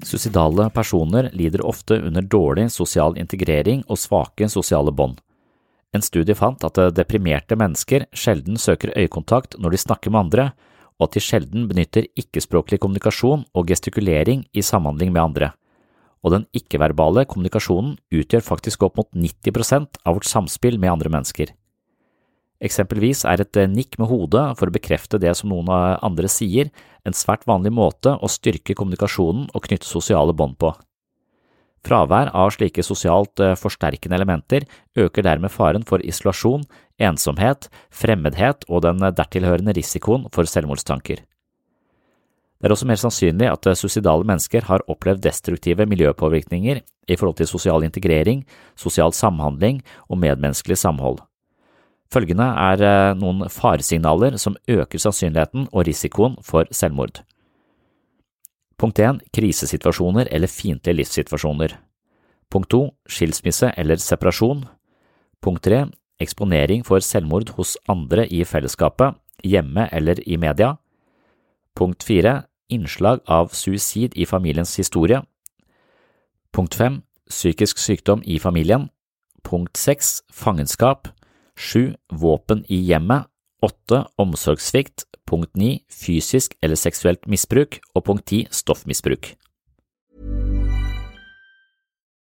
Suicidale 0.04 0.70
personer 0.70 1.30
lider 1.34 1.66
ofte 1.66 2.02
under 2.02 2.22
dårlig 2.22 2.72
sosial 2.72 3.18
integrering 3.18 3.84
og 3.88 4.00
svake 4.00 4.50
sosiale 4.50 4.92
bånd. 4.92 5.20
En 5.94 6.02
studie 6.02 6.36
fant 6.38 6.64
at 6.66 6.80
deprimerte 6.96 7.58
mennesker 7.58 8.06
sjelden 8.14 8.58
søker 8.58 8.94
øyekontakt 8.98 9.58
når 9.58 9.74
de 9.74 9.84
snakker 9.86 10.14
med 10.14 10.20
andre, 10.20 10.52
og 11.00 11.08
at 11.10 11.16
de 11.16 11.24
sjelden 11.24 11.70
benytter 11.70 12.10
ikke-språklig 12.20 12.82
kommunikasjon 12.82 13.46
og 13.54 13.70
gestikulering 13.70 14.46
i 14.54 14.66
samhandling 14.66 15.14
med 15.14 15.24
andre. 15.24 15.54
Og 16.26 16.34
den 16.36 16.46
ikke-verbale 16.56 17.24
kommunikasjonen 17.30 17.96
utgjør 18.12 18.44
faktisk 18.44 18.84
opp 18.88 19.00
mot 19.00 19.10
90% 19.16 20.02
av 20.04 20.18
vårt 20.18 20.28
samspill 20.28 20.80
med 20.82 20.92
andre 20.98 21.12
mennesker. 21.14 21.54
Eksempelvis 22.60 23.24
er 23.24 23.40
et 23.40 23.56
nikk 23.72 23.96
med 24.02 24.10
hodet 24.12 24.44
for 24.60 24.68
å 24.68 24.76
bekrefte 24.76 25.20
det 25.22 25.32
som 25.40 25.52
noen 25.54 25.70
andre 25.72 26.28
sier, 26.28 26.68
en 27.08 27.16
svært 27.16 27.46
vanlig 27.48 27.72
måte 27.72 28.18
å 28.20 28.28
styrke 28.28 28.76
kommunikasjonen 28.76 29.48
og 29.56 29.64
knytte 29.64 29.88
sosiale 29.88 30.36
bånd 30.36 30.60
på. 30.60 30.74
Fravær 31.88 32.34
av 32.36 32.52
slike 32.52 32.84
sosialt 32.84 33.40
forsterkende 33.56 34.18
elementer 34.20 34.66
øker 35.00 35.24
dermed 35.24 35.54
faren 35.54 35.86
for 35.88 36.04
isolasjon, 36.04 36.66
ensomhet, 37.00 37.70
fremmedhet 37.96 38.68
og 38.68 38.84
den 38.84 39.00
dertilhørende 39.00 39.78
risikoen 39.78 40.28
for 40.36 40.44
selvmordstanker. 40.44 41.24
Det 42.60 42.68
er 42.68 42.76
også 42.76 42.88
mer 42.90 43.00
sannsynlig 43.00 43.48
at 43.48 43.68
suicidale 43.80 44.28
mennesker 44.28 44.66
har 44.68 44.84
opplevd 44.92 45.24
destruktive 45.24 45.86
miljøpåvirkninger 45.88 46.82
i 47.08 47.16
forhold 47.16 47.38
til 47.40 47.48
sosial 47.48 47.86
integrering, 47.88 48.44
sosial 48.76 49.16
samhandling 49.16 49.80
og 50.10 50.20
medmenneskelig 50.20 50.78
samhold. 50.78 51.22
Følgende 52.12 52.44
er 52.44 53.14
noen 53.16 53.46
faresignaler 53.54 54.36
som 54.42 54.58
øker 54.68 55.00
sannsynligheten 55.00 55.70
og 55.72 55.86
risikoen 55.88 56.36
for 56.44 56.68
selvmord. 56.74 57.22
Punkt 58.80 59.00
1. 59.00 59.22
Krisesituasjoner 59.36 60.28
eller 60.32 60.48
fiendtlige 60.48 61.00
livssituasjoner. 61.00 61.78
Punkt 62.52 62.72
2. 62.72 62.82
Skilsmisse 63.08 63.72
eller 63.78 64.00
separasjon. 64.02 64.66
Punkt 65.42 65.64
3. 65.64 65.86
Eksponering 66.20 66.84
for 66.88 67.00
selvmord 67.00 67.54
hos 67.56 67.78
andre 67.88 68.26
i 68.28 68.44
fellesskapet, 68.44 69.16
hjemme 69.44 69.88
eller 69.94 70.20
i 70.26 70.36
media. 70.36 70.74
Punkt 71.76 72.04
4. 72.04 72.42
Innslag 72.70 73.20
av 73.26 73.50
suicid 73.54 74.14
i 74.16 74.26
familiens 74.26 74.76
historie. 74.80 75.24
Punkt 76.54 76.76
5. 76.76 77.02
Psykisk 77.30 77.78
sykdom 77.78 78.22
i 78.26 78.40
familien. 78.40 78.90
Punkt 79.44 79.78
6. 79.78 80.22
Fangenskap. 80.34 81.08
7. 81.58 81.96
Våpen 82.14 82.64
i 82.68 82.78
hjemmet. 82.86 83.26
8. 83.62 84.06
Omsorgssvikt. 84.18 85.04
Punkt 85.26 85.56
9. 85.58 85.80
Fysisk 85.90 86.56
eller 86.62 86.76
seksuelt 86.76 87.28
misbruk. 87.28 87.80
Og 87.96 88.06
punkt 88.06 88.26
10. 88.28 88.48
Stoffmisbruk. 88.52 89.34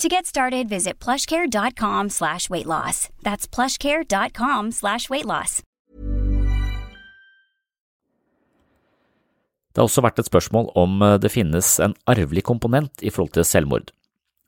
To 0.00 0.08
get 0.08 0.24
started, 0.24 0.66
visit 0.66 0.98
plushcare.com 0.98 2.08
slash 2.08 2.48
weight 2.48 2.64
loss. 2.64 3.10
That's 3.22 3.46
plushcare.com 3.46 4.70
slash 4.72 5.10
weight 5.10 5.26
loss. 5.26 5.60
Det 9.74 9.82
har 9.82 9.84
også 9.84 10.00
vært 10.00 10.22
et 10.22 10.30
spørsmål 10.30 10.70
om 10.80 11.02
eh, 11.04 11.18
det 11.20 11.28
finnes 11.34 11.68
en 11.84 11.92
arvelig 12.08 12.46
komponent 12.48 13.04
i 13.04 13.12
forhold 13.12 13.34
til 13.34 13.44
selvmord. 13.44 13.92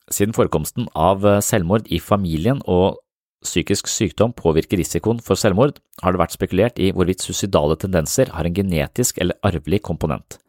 Siden 0.08 0.32
forekomsten 0.32 0.88
av 0.96 1.26
eh, 1.28 1.42
selvmord 1.44 1.84
i 1.92 2.00
familien 2.00 2.64
og 2.64 3.02
psykisk 3.44 3.90
sykdom 3.92 4.32
påvirker 4.32 4.80
risikoen 4.80 5.20
for 5.20 5.36
selvmord, 5.36 5.82
har 6.00 6.16
det 6.16 6.22
vært 6.22 6.38
spekulert 6.38 6.80
i 6.80 6.94
hvorvidt 6.96 7.20
suicidale 7.20 7.76
tendenser 7.76 8.32
har 8.32 8.48
en 8.48 8.56
genetisk 8.56 9.20
eller 9.20 9.36
arvelig 9.44 9.82
komponent. 9.84 10.40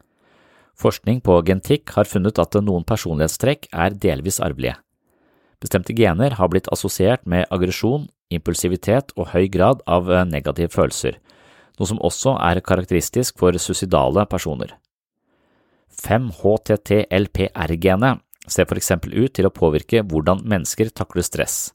Forskning 0.80 1.20
på 1.20 1.42
genetikk 1.44 1.92
har 1.98 2.08
funnet 2.08 2.40
at 2.40 2.56
noen 2.64 2.88
personlighetstrekk 2.88 3.68
er 3.68 4.00
delvis 4.00 4.40
arvelige. 4.40 4.78
Bestemte 5.64 5.94
gener 5.96 6.36
har 6.36 6.50
blitt 6.52 6.66
assosiert 6.74 7.22
med 7.24 7.46
aggresjon, 7.54 8.02
impulsivitet 8.34 9.14
og 9.16 9.30
høy 9.32 9.46
grad 9.48 9.80
av 9.88 10.10
eh, 10.12 10.26
negative 10.28 10.68
følelser, 10.74 11.16
noe 11.78 11.86
som 11.88 12.02
også 12.04 12.36
er 12.50 12.60
karakteristisk 12.64 13.38
for 13.40 13.52
suicidale 13.56 14.26
personer. 14.28 14.76
5-HTTLPR-genet 16.04 18.20
ser 18.50 18.66
for 18.68 18.76
eksempel 18.76 19.14
ut 19.16 19.32
til 19.32 19.46
å 19.48 19.54
påvirke 19.54 20.02
hvordan 20.04 20.44
mennesker 20.44 20.90
takler 20.92 21.22
stress. 21.24 21.72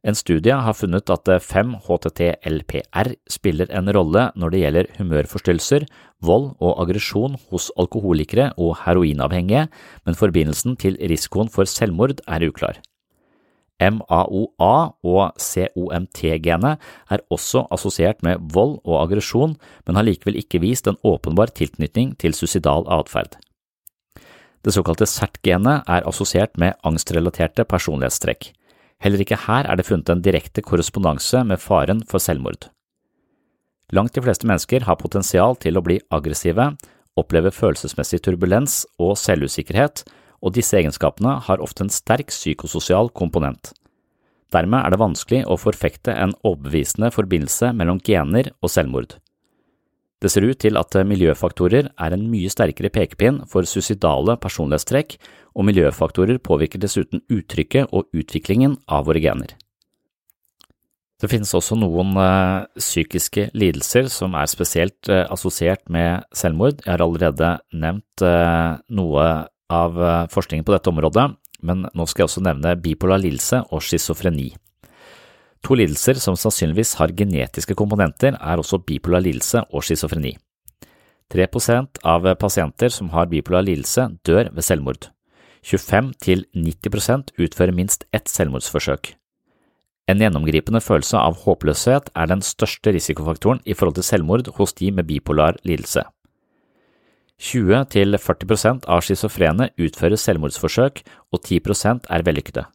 En 0.00 0.16
studie 0.16 0.56
har 0.56 0.72
funnet 0.72 1.12
at 1.12 1.28
5-HTTLPR 1.44 3.20
spiller 3.28 3.68
en 3.76 3.84
rolle 3.92 4.32
når 4.32 4.48
det 4.54 4.62
gjelder 4.62 4.88
humørforstyrrelser, 4.96 5.84
vold 6.24 6.56
og 6.56 6.80
aggresjon 6.80 7.36
hos 7.50 7.68
alkoholikere 7.76 8.56
og 8.56 8.80
heroinavhengige, 8.86 9.68
men 10.08 10.16
forbindelsen 10.16 10.80
til 10.80 10.96
risikoen 11.04 11.52
for 11.52 11.68
selvmord 11.68 12.24
er 12.24 12.48
uklar. 12.48 12.80
MAOA 13.80 14.74
og 15.02 15.40
COMT-genet 15.40 16.90
er 17.10 17.22
også 17.32 17.64
assosiert 17.72 18.22
med 18.26 18.42
vold 18.54 18.78
og 18.84 18.98
aggresjon, 19.02 19.56
men 19.86 19.96
har 19.96 20.06
likevel 20.06 20.38
ikke 20.40 20.60
vist 20.62 20.90
en 20.90 21.00
åpenbar 21.06 21.54
tilknytning 21.56 22.12
til 22.20 22.36
suicidal 22.36 22.84
atferd. 22.92 23.38
Det 24.60 24.74
såkalte 24.76 25.08
CERT-genet 25.08 25.88
er 25.88 26.04
assosiert 26.08 26.58
med 26.60 26.76
angstrelaterte 26.84 27.64
personlighetstrekk. 27.64 28.50
Heller 29.00 29.22
ikke 29.24 29.38
her 29.46 29.64
er 29.64 29.80
det 29.80 29.86
funnet 29.88 30.12
en 30.12 30.20
direkte 30.20 30.60
korrespondanse 30.60 31.40
med 31.48 31.62
faren 31.62 32.04
for 32.04 32.20
selvmord. 32.20 32.68
Langt 33.96 34.14
de 34.14 34.22
fleste 34.22 34.46
mennesker 34.46 34.84
har 34.86 35.00
potensial 35.00 35.56
til 35.58 35.80
å 35.80 35.82
bli 35.82 35.96
aggressive, 36.12 36.68
oppleve 37.18 37.50
følelsesmessig 37.50 38.20
turbulens 38.22 38.84
og 39.00 39.16
selvusikkerhet, 39.18 40.04
og 40.40 40.54
disse 40.56 40.76
egenskapene 40.78 41.36
har 41.46 41.62
ofte 41.62 41.84
en 41.84 41.92
sterk 41.92 42.32
psykososial 42.32 43.12
komponent. 43.16 43.72
Dermed 44.50 44.82
er 44.82 44.92
det 44.92 45.00
vanskelig 45.00 45.42
å 45.46 45.58
forfekte 45.60 46.14
en 46.16 46.34
overbevisende 46.42 47.12
forbindelse 47.14 47.70
mellom 47.76 48.00
gener 48.06 48.50
og 48.60 48.72
selvmord. 48.72 49.16
Det 50.20 50.28
ser 50.28 50.44
ut 50.44 50.58
til 50.60 50.76
at 50.76 50.96
miljøfaktorer 51.06 51.88
er 51.88 52.12
en 52.12 52.26
mye 52.28 52.50
sterkere 52.52 52.90
pekepinn 52.92 53.40
for 53.48 53.64
suicidale 53.64 54.36
personlighetstrekk, 54.42 55.16
og 55.56 55.66
miljøfaktorer 55.70 56.42
påvirker 56.44 56.82
dessuten 56.82 57.22
uttrykket 57.32 57.94
og 57.96 58.10
utviklingen 58.12 58.76
av 58.86 59.08
våre 59.08 59.22
gener. 59.22 59.56
Det 61.20 61.28
finnes 61.28 61.52
også 61.56 61.76
noen 61.76 62.14
uh, 62.16 62.64
psykiske 62.80 63.50
lidelser 63.52 64.08
som 64.12 64.36
er 64.40 64.48
spesielt 64.48 65.08
uh, 65.12 65.26
assosiert 65.28 65.82
med 65.92 66.24
selvmord. 66.36 66.80
Jeg 66.80 66.94
har 66.94 67.04
allerede 67.04 67.50
nevnt 67.76 68.24
uh, 68.24 68.80
noe 68.88 69.26
av 69.70 69.96
forskningen 70.32 70.66
på 70.66 70.74
dette 70.74 70.90
området, 70.90 71.28
men 71.62 71.86
nå 71.94 72.06
skal 72.08 72.24
jeg 72.24 72.30
også 72.30 72.42
nevne 72.44 72.74
bipolar 72.80 73.20
lidelse 73.22 73.62
og 73.70 73.84
schizofreni. 73.84 74.50
To 75.66 75.76
lidelser 75.76 76.16
som 76.20 76.38
sannsynligvis 76.40 76.94
har 77.00 77.12
genetiske 77.16 77.76
komponenter, 77.76 78.36
er 78.36 78.60
også 78.60 78.80
bipolar 78.84 79.24
lidelse 79.24 79.62
og 79.68 79.84
schizofreni. 79.84 80.34
3% 81.30 82.00
av 82.02 82.26
pasienter 82.40 82.90
som 82.90 83.10
har 83.14 83.28
bipolar 83.30 83.66
lidelse, 83.66 84.08
dør 84.26 84.50
ved 84.54 84.66
selvmord. 84.66 85.10
25–90% 85.62 87.34
utfører 87.38 87.76
minst 87.76 88.06
ett 88.16 88.30
selvmordsforsøk. 88.32 89.12
En 90.10 90.18
gjennomgripende 90.18 90.80
følelse 90.82 91.20
av 91.20 91.36
håpløshet 91.44 92.08
er 92.18 92.30
den 92.30 92.40
største 92.42 92.94
risikofaktoren 92.96 93.60
i 93.64 93.76
forhold 93.76 94.00
til 94.00 94.08
selvmord 94.08 94.48
hos 94.56 94.72
de 94.80 94.90
med 94.90 95.06
bipolar 95.06 95.60
lidelse. 95.62 96.02
20–40% 97.40 98.84
av 98.84 99.00
schizofrene 99.04 99.70
utfører 99.80 100.20
selvmordsforsøk, 100.20 101.00
og 101.32 101.40
10% 101.40 102.10
er 102.12 102.24
vellykkede. 102.26 102.66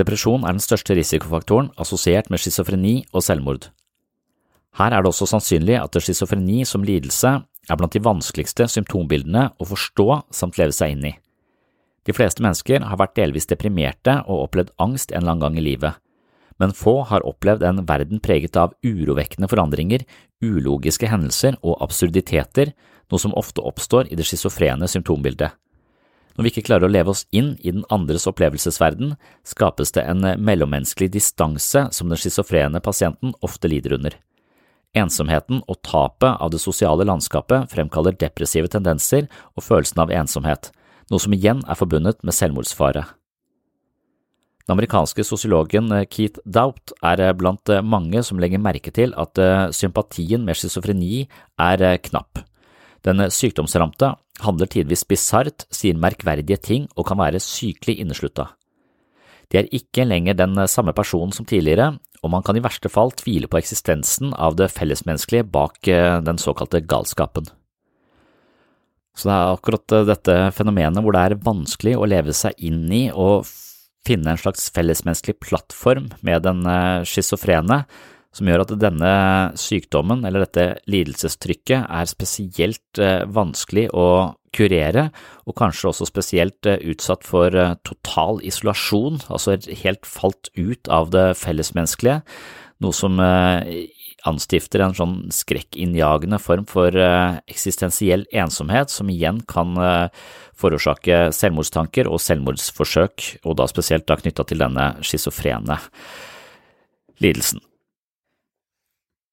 Depresjon 0.00 0.46
er 0.46 0.56
den 0.56 0.64
største 0.64 0.96
risikofaktoren 0.96 1.68
assosiert 1.80 2.30
med 2.32 2.40
schizofreni 2.40 2.94
og 3.12 3.24
selvmord. 3.26 3.68
Her 4.78 4.94
er 4.94 5.02
det 5.02 5.10
også 5.10 5.28
sannsynlig 5.28 5.76
at 5.76 5.98
schizofreni 6.00 6.62
som 6.64 6.86
lidelse 6.86 7.34
er 7.40 7.78
blant 7.78 7.92
de 7.92 8.02
vanskeligste 8.02 8.68
symptombildene 8.70 9.50
å 9.60 9.66
forstå 9.68 10.08
samt 10.34 10.60
leve 10.60 10.72
seg 10.72 10.94
inn 10.94 11.10
i. 11.10 11.16
De 12.08 12.14
fleste 12.16 12.40
mennesker 12.40 12.86
har 12.86 12.96
vært 12.96 13.18
delvis 13.18 13.50
deprimerte 13.50 14.22
og 14.24 14.46
opplevd 14.46 14.72
angst 14.80 15.12
en 15.12 15.26
lang 15.28 15.42
gang 15.42 15.58
i 15.60 15.64
livet, 15.66 15.98
men 16.60 16.72
få 16.76 17.02
har 17.08 17.24
opplevd 17.28 17.64
en 17.66 17.82
verden 17.88 18.20
preget 18.24 18.56
av 18.60 18.72
urovekkende 18.84 19.48
forandringer, 19.50 20.04
ulogiske 20.44 21.08
hendelser 21.08 21.58
og 21.60 21.78
absurditeter, 21.84 22.72
noe 23.10 23.22
som 23.22 23.34
ofte 23.38 23.64
oppstår 23.66 24.10
i 24.10 24.18
det 24.18 24.26
schizofrene 24.28 24.88
symptombildet. 24.88 25.52
Når 26.38 26.46
vi 26.46 26.50
ikke 26.54 26.68
klarer 26.70 26.86
å 26.86 26.92
leve 26.94 27.12
oss 27.12 27.26
inn 27.36 27.52
i 27.60 27.72
den 27.74 27.82
andres 27.92 28.24
opplevelsesverden, 28.30 29.16
skapes 29.44 29.92
det 29.92 30.06
en 30.08 30.24
mellommenneskelig 30.40 31.10
distanse 31.18 31.88
som 31.92 32.08
den 32.08 32.20
schizofrene 32.20 32.80
pasienten 32.80 33.34
ofte 33.44 33.68
lider 33.68 33.98
under. 33.98 34.16
Ensomheten 34.96 35.60
og 35.70 35.82
tapet 35.86 36.40
av 36.40 36.50
det 36.50 36.62
sosiale 36.62 37.04
landskapet 37.06 37.70
fremkaller 37.70 38.16
depressive 38.18 38.70
tendenser 38.72 39.28
og 39.54 39.66
følelsen 39.66 40.02
av 40.02 40.14
ensomhet, 40.14 40.70
noe 41.10 41.22
som 41.22 41.34
igjen 41.34 41.62
er 41.68 41.78
forbundet 41.78 42.22
med 42.26 42.34
selvmordsfare. 42.34 43.04
Den 44.66 44.76
amerikanske 44.76 45.24
sosiologen 45.26 45.90
Keith 46.10 46.42
Doubt 46.46 46.92
er 47.02 47.22
blant 47.34 47.70
mange 47.82 48.22
som 48.26 48.38
legger 48.38 48.62
merke 48.62 48.92
til 48.94 49.12
at 49.18 49.38
sympatien 49.74 50.44
med 50.46 50.58
schizofreni 50.58 51.24
er 51.58 51.84
knapp. 52.06 52.46
Den 53.06 53.22
sykdomsramte 53.32 54.14
handler 54.44 54.68
tidvis 54.70 55.06
bisart, 55.08 55.66
sier 55.72 55.98
merkverdige 56.00 56.60
ting 56.60 56.88
og 56.96 57.06
kan 57.08 57.20
være 57.20 57.40
sykelig 57.42 57.98
inneslutta. 58.02 58.50
De 59.50 59.58
er 59.58 59.70
ikke 59.74 60.06
lenger 60.06 60.36
den 60.38 60.58
samme 60.70 60.94
personen 60.94 61.32
som 61.34 61.48
tidligere, 61.48 61.94
og 62.20 62.32
man 62.32 62.44
kan 62.44 62.58
i 62.58 62.62
verste 62.62 62.90
fall 62.92 63.12
tvile 63.16 63.48
på 63.50 63.58
eksistensen 63.60 64.34
av 64.36 64.58
det 64.58 64.68
fellesmenneskelige 64.74 65.48
bak 65.50 65.88
eh, 65.88 66.20
den 66.24 66.38
såkalte 66.38 66.82
galskapen. 66.84 67.48
Så 69.16 69.28
det 69.28 69.34
er 69.36 69.54
akkurat 69.54 69.96
eh, 69.96 70.06
dette 70.08 70.36
fenomenet 70.56 71.02
hvor 71.04 71.16
det 71.16 71.24
er 71.24 71.40
vanskelig 71.44 71.96
å 71.96 72.08
leve 72.08 72.36
seg 72.36 72.56
inn 72.60 72.84
i 72.92 73.06
og 73.10 73.48
finne 74.06 74.32
en 74.32 74.40
slags 74.40 74.68
fellesmenneskelig 74.74 75.38
plattform 75.42 76.10
med 76.26 76.44
den 76.46 76.62
eh, 76.68 77.02
schizofrene, 77.08 77.82
som 78.34 78.46
gjør 78.46 78.62
at 78.62 78.74
denne 78.78 79.12
sykdommen 79.58 80.22
eller 80.26 80.44
dette 80.44 80.66
lidelsestrykket 80.90 81.82
er 81.90 82.10
spesielt 82.10 83.00
eh, 83.02 83.24
vanskelig 83.26 83.88
å 83.90 84.36
kurere, 84.54 85.08
og 85.46 85.56
kanskje 85.58 85.90
også 85.90 86.08
spesielt 86.08 86.66
eh, 86.70 86.82
utsatt 86.92 87.26
for 87.26 87.54
eh, 87.54 87.76
total 87.86 88.38
isolasjon, 88.46 89.18
altså 89.28 89.58
helt 89.82 90.06
falt 90.06 90.52
ut 90.54 90.90
av 90.90 91.10
det 91.14 91.32
fellesmenneskelige, 91.42 92.20
noe 92.80 92.96
som 92.96 93.18
anstifter 94.24 94.80
en 94.80 94.94
sånn 94.96 95.16
skrekkinnjagende 95.36 96.38
form 96.40 96.64
for 96.68 96.96
eksistensiell 96.96 98.24
ensomhet, 98.32 98.88
som 98.88 99.12
igjen 99.12 99.42
kan 99.44 99.76
forårsake 100.56 101.26
selvmordstanker 101.36 102.08
og 102.08 102.24
selvmordsforsøk, 102.24 103.26
og 103.44 103.60
da 103.60 103.68
spesielt 103.68 104.08
da 104.08 104.16
knytta 104.22 104.48
til 104.48 104.64
denne 104.64 104.94
schizofrene 105.04 105.76
lidelsen. 107.20 107.60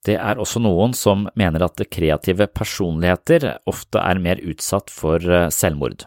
Det 0.07 0.15
er 0.15 0.39
også 0.39 0.61
noen 0.63 0.93
som 0.95 1.25
mener 1.35 1.65
at 1.65 1.81
kreative 1.91 2.47
personligheter 2.47 3.49
ofte 3.67 3.99
er 3.99 4.21
mer 4.23 4.39
utsatt 4.39 4.93
for 4.93 5.19
eh, 5.19 5.49
selvmord. 5.51 6.05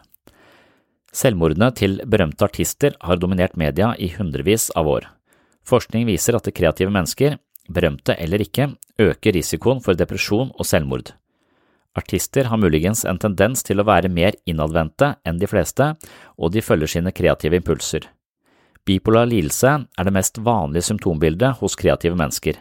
Selvmordene 1.13 1.69
til 1.75 1.99
berømte 2.09 2.47
artister 2.47 2.95
har 3.03 3.19
dominert 3.21 3.57
media 3.59 3.91
i 3.99 4.09
hundrevis 4.15 4.69
av 4.79 4.87
år. 4.89 5.09
Forskning 5.67 6.07
viser 6.07 6.37
at 6.37 6.49
kreative 6.55 6.89
mennesker, 6.89 7.35
berømte 7.69 8.15
eller 8.17 8.41
ikke, 8.41 8.71
øker 8.97 9.35
risikoen 9.37 9.83
for 9.83 9.99
depresjon 9.99 10.49
og 10.55 10.65
selvmord. 10.65 11.11
Artister 11.93 12.47
har 12.47 12.57
muligens 12.57 13.03
en 13.05 13.19
tendens 13.19 13.61
til 13.67 13.83
å 13.83 13.85
være 13.85 14.09
mer 14.09 14.37
innadvendte 14.47 15.17
enn 15.27 15.37
de 15.37 15.49
fleste, 15.51 15.91
og 16.39 16.55
de 16.55 16.63
følger 16.63 16.95
sine 16.95 17.11
kreative 17.13 17.59
impulser. 17.59 18.07
Bipolar 18.87 19.27
lidelse 19.29 19.75
er 19.83 20.07
det 20.07 20.15
mest 20.15 20.39
vanlige 20.41 20.87
symptombildet 20.87 21.59
hos 21.59 21.75
kreative 21.77 22.17
mennesker. 22.17 22.55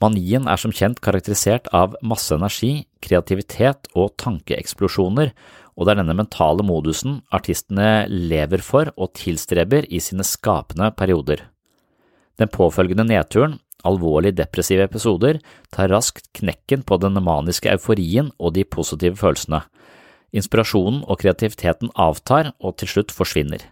Manien 0.00 0.46
er 0.48 0.56
som 0.56 0.72
kjent 0.72 1.02
karakterisert 1.04 1.66
av 1.76 1.92
masse 2.00 2.32
energi, 2.32 2.86
kreativitet 3.04 3.90
og 3.92 4.14
tankeeksplosjoner, 4.22 5.34
og 5.76 5.84
det 5.84 5.92
er 5.92 6.00
denne 6.00 6.16
mentale 6.16 6.64
modusen 6.64 7.18
artistene 7.36 8.06
lever 8.08 8.64
for 8.64 8.88
og 8.96 9.12
tilstreber 9.20 9.84
i 9.92 10.00
sine 10.00 10.24
skapende 10.24 10.88
perioder. 10.96 11.44
Den 12.40 12.48
påfølgende 12.48 13.04
nedturen, 13.10 13.58
alvorlig 13.84 14.32
depressive 14.38 14.88
episoder, 14.88 15.42
tar 15.72 15.92
raskt 15.92 16.30
knekken 16.36 16.86
på 16.88 16.96
den 17.00 17.20
maniske 17.20 17.68
euforien 17.68 18.32
og 18.38 18.56
de 18.56 18.64
positive 18.64 19.20
følelsene. 19.20 19.60
Inspirasjonen 20.32 21.04
og 21.04 21.20
kreativiteten 21.20 21.92
avtar 21.92 22.54
og 22.56 22.78
til 22.80 22.88
slutt 22.88 23.12
forsvinner. 23.12 23.68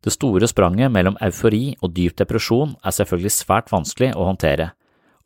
Det 0.00 0.16
store 0.16 0.48
spranget 0.48 0.88
mellom 0.88 1.20
eufori 1.20 1.74
og 1.82 1.92
dyp 1.92 2.16
depresjon 2.16 2.78
er 2.80 2.96
selvfølgelig 2.96 3.36
svært 3.36 3.72
vanskelig 3.72 4.14
å 4.16 4.30
håndtere 4.30 4.72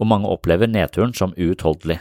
og 0.01 0.11
mange 0.11 0.31
opplever 0.31 0.71
nedturen 0.71 1.15
som 1.17 1.35
uutholdelig. 1.39 2.01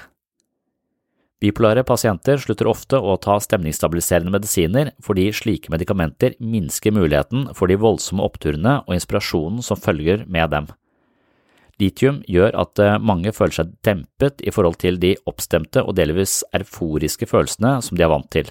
Bipolare 1.43 1.83
pasienter 1.83 2.39
slutter 2.39 2.69
ofte 2.71 2.95
å 2.95 3.17
ta 3.19 3.35
stemningsstabiliserende 3.43 4.31
medisiner 4.31 4.93
fordi 5.03 5.25
slike 5.35 5.73
medikamenter 5.73 6.37
minsker 6.39 6.95
muligheten 6.95 7.49
for 7.57 7.67
de 7.67 7.75
voldsomme 7.81 8.23
oppturene 8.23 8.77
og 8.85 8.95
inspirasjonen 8.95 9.59
som 9.65 9.81
følger 9.81 10.23
med 10.23 10.53
dem. 10.55 10.69
Litium 11.81 12.21
gjør 12.31 12.55
at 12.63 12.79
eh, 12.79 12.95
mange 13.01 13.33
føler 13.35 13.57
seg 13.57 13.73
dempet 13.83 14.39
i 14.45 14.53
forhold 14.55 14.79
til 14.79 15.01
de 15.01 15.17
oppstemte 15.27 15.83
og 15.83 15.97
delvis 15.99 16.39
euforiske 16.55 17.27
følelsene 17.27 17.75
som 17.83 17.99
de 17.99 18.05
er 18.05 18.13
vant 18.13 18.29
til, 18.31 18.47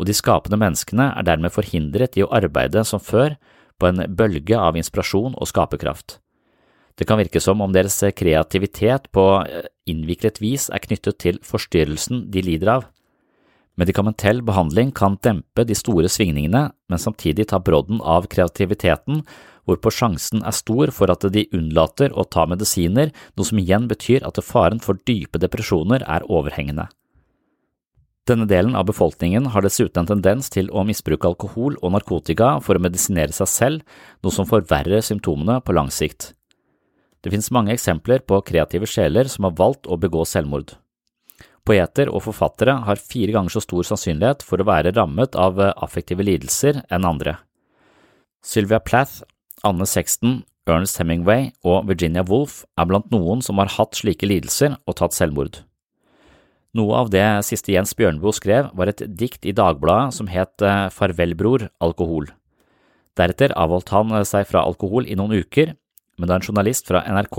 og 0.00 0.08
de 0.08 0.16
skapende 0.16 0.56
menneskene 0.62 1.10
er 1.12 1.28
dermed 1.28 1.52
forhindret 1.52 2.16
i 2.16 2.24
å 2.24 2.32
arbeide 2.32 2.86
som 2.88 3.02
før 3.02 3.36
på 3.76 3.90
en 3.90 4.06
bølge 4.08 4.56
av 4.56 4.78
inspirasjon 4.78 5.36
og 5.36 5.52
skaperkraft. 5.52 6.21
Det 6.98 7.06
kan 7.08 7.20
virke 7.20 7.40
som 7.40 7.62
om 7.64 7.72
deres 7.72 7.96
kreativitet 8.16 9.08
på 9.14 9.26
eh, 9.46 9.68
innviklet 9.88 10.42
vis 10.42 10.68
er 10.72 10.82
knyttet 10.84 11.20
til 11.24 11.40
forstyrrelsen 11.46 12.26
de 12.32 12.44
lider 12.44 12.76
av. 12.78 12.90
Medikamentell 13.80 14.42
behandling 14.44 14.90
kan 14.92 15.16
dempe 15.24 15.64
de 15.64 15.74
store 15.74 16.10
svingningene, 16.12 16.66
men 16.92 17.00
samtidig 17.00 17.48
ta 17.48 17.58
brodden 17.58 18.02
av 18.04 18.28
kreativiteten, 18.28 19.22
hvorpå 19.64 19.92
sjansen 19.94 20.42
er 20.44 20.52
stor 20.52 20.92
for 20.92 21.12
at 21.12 21.24
de 21.32 21.46
unnlater 21.56 22.12
å 22.12 22.26
ta 22.28 22.44
medisiner, 22.50 23.12
noe 23.36 23.48
som 23.48 23.60
igjen 23.62 23.86
betyr 23.88 24.26
at 24.28 24.42
faren 24.44 24.82
for 24.82 25.00
dype 25.08 25.40
depresjoner 25.40 26.04
er 26.04 26.26
overhengende. 26.28 26.90
Denne 28.28 28.46
delen 28.46 28.76
av 28.78 28.86
befolkningen 28.86 29.48
har 29.50 29.64
dessuten 29.64 30.04
en 30.04 30.12
tendens 30.12 30.52
til 30.52 30.68
å 30.70 30.84
misbruke 30.86 31.26
alkohol 31.26 31.74
og 31.80 31.94
narkotika 31.96 32.54
for 32.62 32.78
å 32.78 32.82
medisinere 32.82 33.34
seg 33.34 33.50
selv, 33.50 33.98
noe 34.22 34.34
som 34.34 34.46
forverrer 34.46 35.02
symptomene 35.02 35.58
på 35.64 35.74
lang 35.74 35.90
sikt. 35.90 36.30
Det 37.22 37.30
finnes 37.30 37.52
mange 37.54 37.74
eksempler 37.74 38.24
på 38.26 38.40
kreative 38.46 38.88
sjeler 38.90 39.30
som 39.30 39.46
har 39.46 39.54
valgt 39.58 39.86
å 39.86 39.98
begå 40.00 40.24
selvmord. 40.26 40.74
Poeter 41.62 42.10
og 42.10 42.24
forfattere 42.24 42.74
har 42.88 42.98
fire 42.98 43.34
ganger 43.36 43.54
så 43.54 43.62
stor 43.62 43.86
sannsynlighet 43.86 44.42
for 44.42 44.58
å 44.58 44.66
være 44.66 44.94
rammet 44.96 45.38
av 45.38 45.60
affektive 45.72 46.26
lidelser 46.26 46.82
enn 46.90 47.06
andre. 47.06 47.36
Sylvia 48.42 48.80
Plath, 48.82 49.22
Anne 49.62 49.86
Sexton, 49.86 50.40
Ernest 50.66 50.98
Hemingway 50.98 51.52
og 51.66 51.86
Virginia 51.86 52.24
Woolf 52.26 52.64
er 52.78 52.88
blant 52.90 53.10
noen 53.14 53.42
som 53.42 53.58
har 53.62 53.70
hatt 53.76 53.98
slike 53.98 54.26
lidelser 54.26 54.74
og 54.86 54.98
tatt 54.98 55.14
selvmord. 55.14 55.60
Noe 56.74 56.96
av 57.02 57.10
det 57.12 57.24
siste 57.46 57.74
Jens 57.74 57.92
Bjørneboe 57.94 58.32
skrev, 58.34 58.70
var 58.72 58.88
et 58.88 59.02
dikt 59.06 59.44
i 59.44 59.52
Dagbladet 59.52 60.16
som 60.16 60.30
het 60.32 60.54
Farvel, 60.58 60.94
Farvelbror, 60.96 61.66
alkohol. 61.84 62.30
Deretter 63.18 63.52
avholdt 63.60 63.92
han 63.92 64.14
seg 64.24 64.46
fra 64.48 64.62
alkohol 64.64 65.04
i 65.04 65.18
noen 65.18 65.36
uker, 65.44 65.74
men 66.22 66.30
da 66.30 66.38
en 66.38 66.44
journalist 66.46 66.86
fra 66.86 67.02
NRK, 67.02 67.38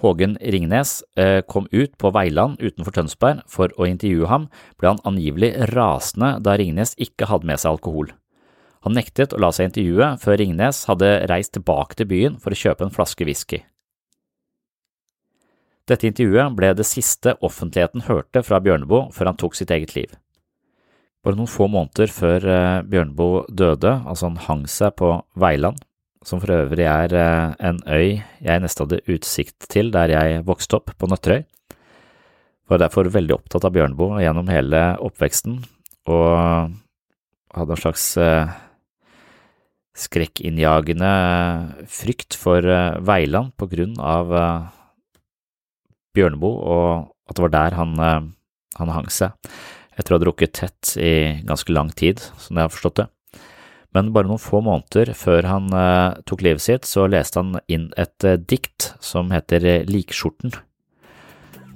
Hågen 0.00 0.38
Ringnes, 0.40 1.02
eh, 1.20 1.42
kom 1.44 1.66
ut 1.70 1.98
på 2.00 2.10
Veiland 2.16 2.56
utenfor 2.56 2.94
Tønsberg 2.96 3.42
for 3.46 3.68
å 3.76 3.84
intervjue 3.84 4.30
ham, 4.30 4.46
ble 4.80 4.94
han 4.94 5.02
angivelig 5.04 5.52
rasende 5.74 6.38
da 6.40 6.56
Ringnes 6.56 6.94
ikke 6.96 7.28
hadde 7.28 7.44
med 7.44 7.60
seg 7.60 7.74
alkohol. 7.74 8.14
Han 8.88 8.96
nektet 8.96 9.34
å 9.36 9.40
la 9.44 9.50
seg 9.52 9.68
intervjue 9.68 10.14
før 10.22 10.40
Ringnes 10.40 10.86
hadde 10.88 11.10
reist 11.28 11.52
tilbake 11.52 11.98
til 11.98 12.08
byen 12.08 12.40
for 12.40 12.56
å 12.56 12.60
kjøpe 12.62 12.86
en 12.86 12.94
flaske 12.94 13.28
whisky. 13.28 13.60
Dette 15.84 16.08
intervjuet 16.08 16.56
ble 16.56 16.72
det 16.78 16.88
siste 16.88 17.34
offentligheten 17.44 18.06
hørte 18.08 18.40
fra 18.46 18.62
Bjørneboe 18.62 19.10
før 19.12 19.32
han 19.32 19.40
tok 19.40 19.58
sitt 19.58 19.72
eget 19.74 19.92
liv. 19.98 20.16
Bare 21.20 21.36
noen 21.36 21.50
få 21.50 21.68
måneder 21.68 22.08
før 22.08 22.48
eh, 22.48 22.80
Bjørneboe 22.88 23.44
døde, 23.52 23.98
altså 24.08 24.30
han 24.30 24.40
hang 24.46 24.64
seg 24.70 24.94
på 24.96 25.12
Veiland, 25.36 25.82
som 26.26 26.40
for 26.40 26.52
øvrig 26.52 26.84
er 26.84 27.14
eh, 27.16 27.54
en 27.64 27.80
øy 27.88 28.20
jeg 28.44 28.62
nesten 28.62 28.86
hadde 28.86 29.04
utsikt 29.08 29.68
til 29.72 29.92
der 29.94 30.12
jeg 30.12 30.44
vokste 30.48 30.80
opp, 30.80 30.92
på 30.98 31.08
Nøtterøy. 31.08 31.44
Var 32.70 32.82
derfor 32.82 33.10
veldig 33.10 33.34
opptatt 33.38 33.64
av 33.66 33.72
Bjørneboe 33.74 34.20
gjennom 34.22 34.50
hele 34.52 34.82
oppveksten, 35.02 35.58
og 36.12 36.74
hadde 37.56 37.74
en 37.74 37.82
slags 37.82 38.04
eh, 38.20 38.52
skrekkinnjagende 39.98 41.14
frykt 41.90 42.36
for 42.38 42.62
eh, 42.62 43.00
Veiland 43.00 43.56
på 43.58 43.70
grunn 43.72 43.96
av 43.98 44.36
Bjørneboe, 46.14 46.60
og 46.60 47.30
at 47.30 47.38
det 47.38 47.46
var 47.46 47.54
der 47.54 47.78
han, 47.78 47.96
han 48.76 48.92
hang 48.92 49.08
seg. 49.14 49.34
Etter 49.96 50.14
å 50.14 50.18
ha 50.18 50.22
drukket 50.24 50.54
tett 50.58 50.92
i 50.98 51.40
ganske 51.46 51.72
lang 51.72 51.90
tid, 51.94 52.22
som 52.40 52.58
jeg 52.58 52.66
har 52.66 52.72
forstått 52.72 53.02
det. 53.02 53.06
Men 53.96 54.12
bare 54.14 54.30
noen 54.30 54.38
få 54.38 54.60
måneder 54.62 55.10
før 55.18 55.48
han 55.50 55.70
uh, 55.74 56.14
tok 56.28 56.44
livet 56.46 56.62
sitt, 56.62 56.86
så 56.86 57.08
leste 57.10 57.42
han 57.42 57.58
inn 57.66 57.88
et 57.98 58.26
uh, 58.26 58.38
dikt 58.38 58.92
som 59.02 59.32
heter 59.34 59.66
uh, 59.66 59.88
Likskjorten. 59.90 60.54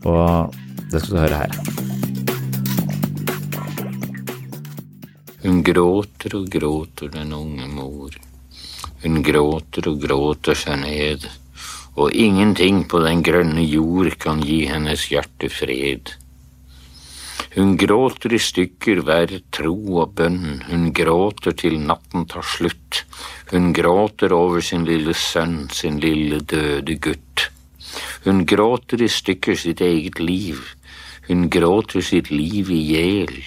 Og 0.06 0.54
det 0.92 1.02
skal 1.02 1.16
du 1.16 1.20
høre 1.24 1.40
her. 1.42 1.56
Hun 5.44 5.60
gråter 5.66 6.38
og 6.38 6.46
gråter, 6.48 7.10
den 7.12 7.34
unge 7.36 7.66
mor. 7.68 8.14
Hun 9.02 9.18
gråter 9.26 9.90
og 9.90 9.98
gråter 10.06 10.56
seg 10.56 10.78
ned, 10.86 11.26
og 11.98 12.14
ingenting 12.14 12.84
på 12.88 13.02
den 13.04 13.26
grønne 13.26 13.66
jord 13.66 14.14
kan 14.22 14.40
gi 14.40 14.62
hennes 14.70 15.10
hjerte 15.10 15.50
fred. 15.52 16.14
Hun 17.54 17.76
gråter 17.78 18.32
i 18.34 18.38
stykker 18.42 19.04
hver 19.06 19.30
tro 19.54 19.76
og 20.02 20.16
bønn, 20.18 20.64
hun 20.66 20.88
gråter 20.90 21.54
til 21.54 21.76
natten 21.86 22.24
tar 22.26 22.42
slutt. 22.42 23.04
Hun 23.52 23.68
gråter 23.76 24.34
over 24.34 24.58
sin 24.58 24.82
lille 24.88 25.14
sønn, 25.14 25.68
sin 25.70 26.00
lille 26.02 26.40
døde 26.42 26.96
gutt. 26.98 27.44
Hun 28.24 28.42
gråter 28.50 29.06
i 29.06 29.10
stykker 29.18 29.54
sitt 29.54 29.84
eget 29.86 30.18
liv, 30.18 30.58
hun 31.28 31.46
gråter 31.46 32.02
sitt 32.02 32.32
liv 32.34 32.74
i 32.74 32.80
hjel. 32.90 33.38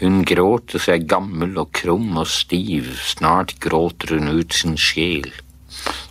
Hun 0.00 0.24
gråter 0.26 0.82
seg 0.82 1.06
gammel 1.06 1.54
og 1.62 1.70
krum 1.70 2.10
og 2.18 2.26
stiv, 2.26 2.90
snart 3.14 3.60
gråter 3.62 4.16
hun 4.18 4.40
ut 4.40 4.58
sin 4.58 4.74
sjel. 4.74 5.30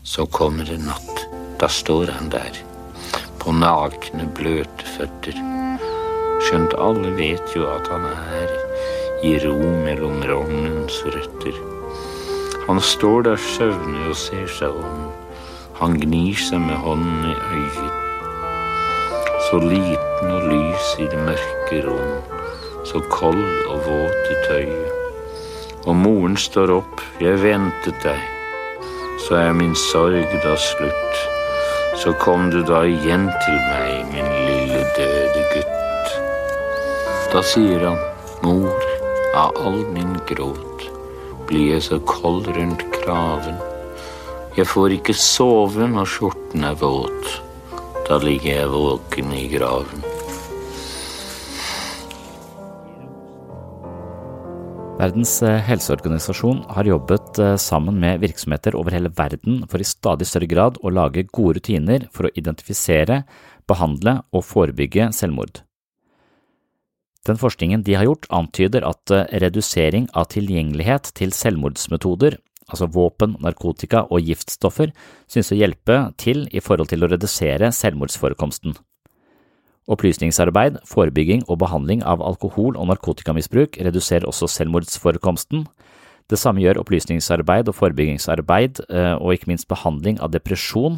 Så 0.07 0.23
kommer 0.31 0.71
det 0.71 0.79
natt, 0.87 1.27
da 1.59 1.67
står 1.67 2.15
han 2.15 2.31
der, 2.31 2.63
på 3.43 3.51
nakne, 3.59 4.31
bløte 4.39 4.87
føtter 4.95 5.58
skjønt 6.45 6.73
alle 6.79 7.11
vet 7.17 7.55
jo 7.55 7.67
at 7.69 7.87
han 7.91 8.05
er 8.09 8.53
i 9.25 9.35
ro 9.43 9.57
mellom 9.83 10.21
rognens 10.29 11.01
røtter. 11.05 11.55
Han 12.67 12.79
står 12.81 13.25
der 13.27 13.41
søvnig 13.41 14.03
og 14.07 14.15
ser 14.15 14.47
seg 14.59 14.75
om. 14.77 15.09
Han 15.79 15.97
gnir 15.99 16.37
seg 16.39 16.61
med 16.63 16.79
hånden 16.83 17.31
i 17.31 17.35
øyet. 17.55 17.97
Så 19.49 19.59
liten 19.63 20.31
og 20.35 20.47
lys 20.51 20.91
i 20.99 21.07
det 21.09 21.19
mørke 21.25 21.81
rom, 21.87 22.13
så 22.85 23.01
kold 23.11 23.43
og 23.71 23.87
våt 23.87 24.29
i 24.29 24.37
tøyet. 24.47 24.91
Og 25.87 25.95
moren 25.95 26.37
står 26.37 26.75
opp, 26.75 27.01
jeg 27.23 27.39
ventet 27.41 28.03
deg. 28.03 28.21
Så 29.25 29.39
er 29.39 29.57
min 29.57 29.75
sorg 29.75 30.37
da 30.43 30.55
slutt. 30.59 31.25
Så 31.99 32.13
kom 32.21 32.51
du 32.53 32.61
da 32.63 32.85
igjen 32.87 33.27
til 33.43 33.59
meg, 33.71 34.07
min 34.13 34.31
lille 34.45 34.85
døde 34.95 35.43
gutt. 35.55 35.78
Da 37.29 37.43
sier 37.45 37.83
han, 37.85 37.99
mor, 38.41 38.85
av 39.37 39.57
all 39.61 39.83
min 39.93 40.15
gråt 40.25 40.87
blir 41.45 41.75
jeg 41.75 41.83
så 41.85 41.99
kold 42.09 42.47
rundt 42.55 42.81
kraven. 42.95 43.59
Jeg 44.57 44.65
får 44.65 44.95
ikke 44.95 45.13
sove 45.13 45.85
når 45.91 46.09
skjorten 46.09 46.65
er 46.65 46.79
våt. 46.81 47.29
Da 48.09 48.17
ligger 48.23 48.49
jeg 48.49 48.71
våken 48.73 49.35
i 49.37 49.43
graven. 49.53 50.09
Verdens 54.99 55.37
eh, 55.45 55.61
helseorganisasjon 55.69 56.65
har 56.73 56.89
jobbet 56.89 57.39
eh, 57.39 57.55
sammen 57.61 58.01
med 58.01 58.25
virksomheter 58.25 58.73
over 58.75 58.97
hele 58.97 59.13
verden 59.13 59.61
for 59.69 59.77
i 59.77 59.87
stadig 59.87 60.27
større 60.27 60.49
grad 60.49 60.81
å 60.81 60.97
lage 60.97 61.29
gode 61.29 61.61
rutiner 61.61 62.09
for 62.09 62.25
å 62.25 62.33
identifisere, 62.33 63.21
behandle 63.69 64.23
og 64.33 64.49
forebygge 64.49 65.13
selvmord. 65.15 65.61
Den 67.29 67.37
forskningen 67.37 67.83
de 67.85 67.93
har 67.93 68.07
gjort, 68.07 68.25
antyder 68.33 68.85
at 68.89 69.11
eh, 69.13 69.27
redusering 69.43 70.07
av 70.17 70.31
tilgjengelighet 70.33 71.11
til 71.17 71.33
selvmordsmetoder, 71.35 72.39
altså 72.69 72.87
våpen, 72.89 73.35
narkotika 73.43 74.07
og 74.09 74.25
giftstoffer, 74.25 74.93
synes 75.29 75.51
å 75.53 75.57
hjelpe 75.59 75.99
til 76.21 76.47
i 76.49 76.61
forhold 76.63 76.89
til 76.89 77.05
å 77.05 77.09
redusere 77.11 77.69
selvmordsforekomsten. 77.75 78.73
Opplysningsarbeid, 79.89 80.81
forebygging 80.89 81.45
og 81.47 81.61
behandling 81.61 82.01
av 82.05 82.21
alkohol- 82.21 82.77
og 82.77 82.89
narkotikamisbruk 82.91 83.77
reduserer 83.81 84.25
også 84.29 84.49
selvmordsforekomsten. 84.53 85.67
Det 86.29 86.37
samme 86.37 86.61
gjør 86.61 86.81
opplysningsarbeid 86.81 87.69
og 87.69 87.77
forebyggingsarbeid, 87.77 88.83
eh, 88.89 89.15
og 89.17 89.33
ikke 89.33 89.53
minst 89.53 89.69
behandling 89.69 90.21
av 90.21 90.33
depresjon, 90.33 90.97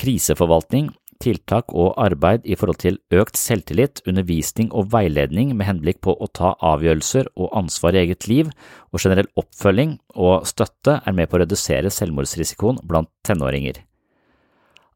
kriseforvaltning, 0.00 0.90
tiltak 1.20 1.72
og 1.76 1.94
arbeid 2.00 2.46
i 2.48 2.56
forhold 2.58 2.80
til 2.82 2.98
økt 3.12 3.38
selvtillit, 3.38 4.00
undervisning 4.08 4.70
og 4.76 4.88
veiledning 4.94 5.52
med 5.56 5.68
henblikk 5.68 6.00
på 6.04 6.14
å 6.16 6.28
ta 6.32 6.54
avgjørelser 6.72 7.28
og 7.36 7.52
ansvar 7.60 7.96
i 7.96 8.02
eget 8.04 8.26
liv, 8.30 8.50
og 8.90 9.04
generell 9.04 9.28
oppfølging 9.40 9.98
og 10.16 10.48
støtte 10.48 11.00
er 11.04 11.16
med 11.16 11.30
på 11.30 11.38
å 11.38 11.44
redusere 11.44 11.92
selvmordsrisikoen 11.92 12.80
blant 12.88 13.12
tenåringer. 13.26 13.82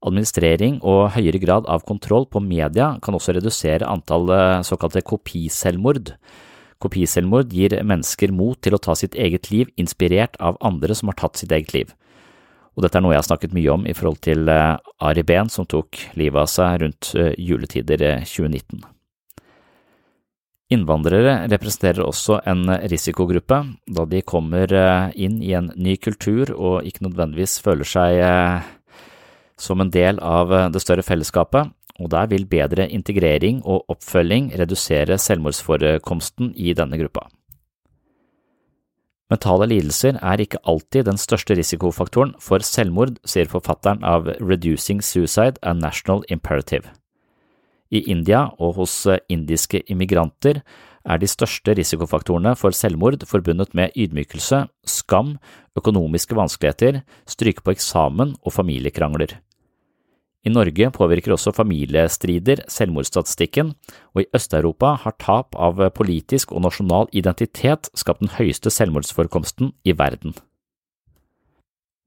Administrering 0.05 0.81
og 0.85 1.15
høyere 1.15 1.41
grad 1.41 1.69
av 1.71 1.85
kontroll 1.89 2.27
på 2.29 2.43
media 2.45 2.91
kan 3.05 3.17
også 3.17 3.39
redusere 3.39 3.89
antall 3.89 4.29
eh, 4.35 4.65
såkalte 4.67 5.01
kopiselvmord. 5.01 6.13
Kopiselvmord 6.83 7.53
gir 7.57 7.79
mennesker 7.81 8.33
mot 8.35 8.59
til 8.61 8.77
å 8.77 8.83
ta 8.85 8.97
sitt 8.99 9.17
eget 9.17 9.49
liv 9.53 9.71
inspirert 9.81 10.37
av 10.45 10.61
andre 10.61 10.97
som 10.99 11.09
har 11.09 11.17
tatt 11.23 11.41
sitt 11.41 11.55
eget 11.57 11.73
liv. 11.77 11.95
Og 12.75 12.83
dette 12.83 12.99
er 12.99 13.05
noe 13.05 13.15
jeg 13.15 13.23
har 13.23 13.29
snakket 13.29 13.55
mye 13.55 13.71
om 13.71 13.87
i 13.87 13.95
forhold 13.95 14.21
til 14.27 14.51
eh, 14.51 14.77
Ari 15.07 15.23
Behn 15.27 15.53
som 15.53 15.67
tok 15.67 16.01
livet 16.19 16.43
av 16.43 16.51
seg 16.51 16.83
rundt 16.83 17.13
eh, 17.15 17.33
juletider 17.39 18.03
2019. 18.27 18.83
Innvandrere 20.75 21.45
representerer 21.53 22.03
også 22.03 22.41
en 22.51 22.65
risikogruppe, 22.91 23.59
da 23.87 24.07
de 24.09 24.23
kommer 24.27 24.73
inn 25.13 25.37
i 25.45 25.53
en 25.55 25.69
ny 25.77 25.99
kultur 26.01 26.51
og 26.57 26.89
ikke 26.89 27.05
nødvendigvis 27.05 27.59
føler 27.63 27.87
seg 27.87 28.23
som 29.57 29.81
en 29.81 29.91
del 29.91 30.19
av 30.21 30.53
eh, 30.53 30.69
det 30.73 30.83
større 30.83 31.05
fellesskapet, 31.07 31.71
og 32.03 32.11
der 32.11 32.29
vil 32.31 32.49
bedre 32.51 32.89
integrering 32.91 33.63
og 33.63 33.87
oppfølging 33.93 34.51
redusere 34.59 35.19
selvmordsforekomsten 35.21 36.53
i 36.57 36.75
denne 36.75 36.99
gruppa. 36.99 37.29
Mentale 39.35 39.67
lidelser 39.67 40.21
er 40.23 40.39
ikke 40.39 40.61
alltid 40.63 41.09
den 41.09 41.19
største 41.19 41.57
risikofaktoren 41.59 42.37
for 42.43 42.63
selvmord, 42.63 43.17
sier 43.27 43.49
forfatteren 43.51 44.05
av 44.07 44.29
Reducing 44.39 45.01
Suicide 45.03 45.59
a 45.63 45.73
National 45.75 46.23
Imperative. 46.31 46.93
I 47.91 48.05
India 48.11 48.47
og 48.63 48.77
hos 48.79 48.95
indiske 49.31 49.81
immigranter 49.91 50.61
er 51.05 51.21
de 51.21 51.29
største 51.29 51.75
risikofaktorene 51.77 52.55
for 52.57 52.75
selvmord 52.77 53.27
forbundet 53.29 53.75
med 53.75 53.97
ydmykelse, 53.99 54.65
skam, 54.87 55.35
økonomiske 55.77 56.39
vanskeligheter, 56.39 57.03
stryke 57.27 57.65
på 57.65 57.75
eksamen 57.75 58.37
og 58.41 58.55
familiekrangler. 58.55 59.35
I 60.45 60.53
Norge 60.53 60.91
påvirker 60.93 61.33
også 61.33 61.55
familiestrider 61.57 62.67
selvmordsstatistikken, 62.69 63.71
og 64.13 64.21
i 64.21 64.29
Øst-Europa 64.37 64.91
har 65.01 65.17
tap 65.17 65.57
av 65.57 65.81
politisk 65.97 66.53
og 66.53 66.67
nasjonal 66.67 67.09
identitet 67.17 67.89
skapt 67.97 68.21
den 68.21 68.35
høyeste 68.37 68.73
selvmordsforekomsten 68.75 69.73
i 69.89 69.95
verden. 69.97 70.37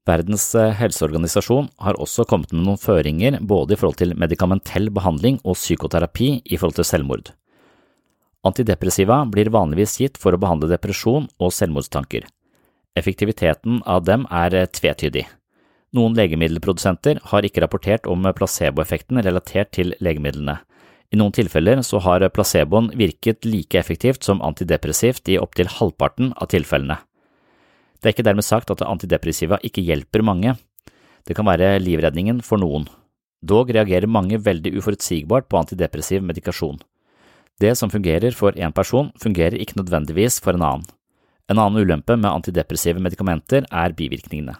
Verdens 0.08 0.46
helseorganisasjon 0.54 1.66
har 1.84 1.98
også 2.00 2.24
kommet 2.30 2.54
med 2.54 2.64
noen 2.64 2.80
føringer 2.80 3.42
både 3.44 3.74
i 3.74 3.80
forhold 3.80 3.98
til 4.00 4.14
medikamentell 4.16 4.88
behandling 4.94 5.40
og 5.42 5.58
psykoterapi 5.58 6.30
i 6.46 6.56
forhold 6.56 6.78
til 6.78 6.88
selvmord. 6.88 7.32
Antidepressiva 8.46 9.18
blir 9.28 9.50
vanligvis 9.52 9.98
gitt 10.00 10.16
for 10.22 10.32
å 10.32 10.40
behandle 10.40 10.70
depresjon 10.70 11.26
og 11.42 11.52
selvmordstanker. 11.52 12.24
Effektiviteten 12.96 13.82
av 13.84 14.06
dem 14.06 14.24
er 14.30 14.62
tvetydig. 14.72 15.26
Noen 15.96 16.16
legemiddelprodusenter 16.18 17.20
har 17.30 17.46
ikke 17.46 17.62
rapportert 17.64 18.08
om 18.10 18.26
placeboeffekten 18.36 19.22
relatert 19.24 19.72
til 19.72 19.94
legemidlene. 20.04 20.58
I 21.08 21.16
noen 21.16 21.32
tilfeller 21.32 21.80
så 21.86 22.02
har 22.04 22.26
placeboen 22.28 22.90
virket 23.00 23.48
like 23.48 23.78
effektivt 23.80 24.26
som 24.26 24.42
antidepressivt 24.44 25.30
i 25.32 25.38
opptil 25.40 25.70
halvparten 25.78 26.34
av 26.36 26.50
tilfellene. 26.52 26.98
Det 27.98 28.10
er 28.10 28.14
ikke 28.14 28.26
dermed 28.28 28.46
sagt 28.46 28.70
at 28.70 28.84
antidepressiva 28.84 29.58
ikke 29.64 29.82
hjelper 29.82 30.22
mange. 30.22 30.54
Det 31.24 31.34
kan 31.34 31.48
være 31.48 31.78
livredningen 31.80 32.44
for 32.44 32.60
noen. 32.60 32.84
Dog 33.40 33.72
reagerer 33.72 34.10
mange 34.10 34.36
veldig 34.44 34.74
uforutsigbart 34.76 35.48
på 35.48 35.62
antidepressiv 35.62 36.22
medikasjon. 36.22 36.78
Det 37.58 37.72
som 37.78 37.90
fungerer 37.90 38.36
for 38.36 38.52
én 38.52 38.74
person, 38.74 39.10
fungerer 39.18 39.56
ikke 39.58 39.80
nødvendigvis 39.80 40.38
for 40.44 40.54
en 40.54 40.62
annen. 40.62 40.86
En 41.48 41.58
annen 41.58 41.80
ulempe 41.80 42.14
med 42.14 42.30
antidepressive 42.30 43.00
medikamenter 43.00 43.64
er 43.72 43.96
bivirkningene. 43.96 44.58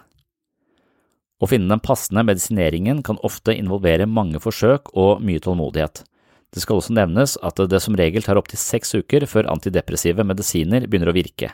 Å 1.39 1.47
finne 1.47 1.71
den 1.71 1.79
passende 1.79 2.25
medisineringen 2.27 2.99
kan 3.05 3.19
ofte 3.23 3.55
involvere 3.55 4.09
mange 4.09 4.41
forsøk 4.43 4.91
og 4.91 5.23
mye 5.23 5.39
tålmodighet. 5.43 6.03
Det 6.51 6.63
skal 6.63 6.81
også 6.81 6.95
nevnes 6.97 7.37
at 7.45 7.61
det 7.71 7.79
som 7.83 7.95
regel 7.95 8.25
tar 8.25 8.39
opptil 8.39 8.59
seks 8.59 8.95
uker 8.97 9.23
før 9.29 9.47
antidepressive 9.53 10.25
medisiner 10.25 10.87
begynner 10.87 11.11
å 11.11 11.15
virke. 11.15 11.53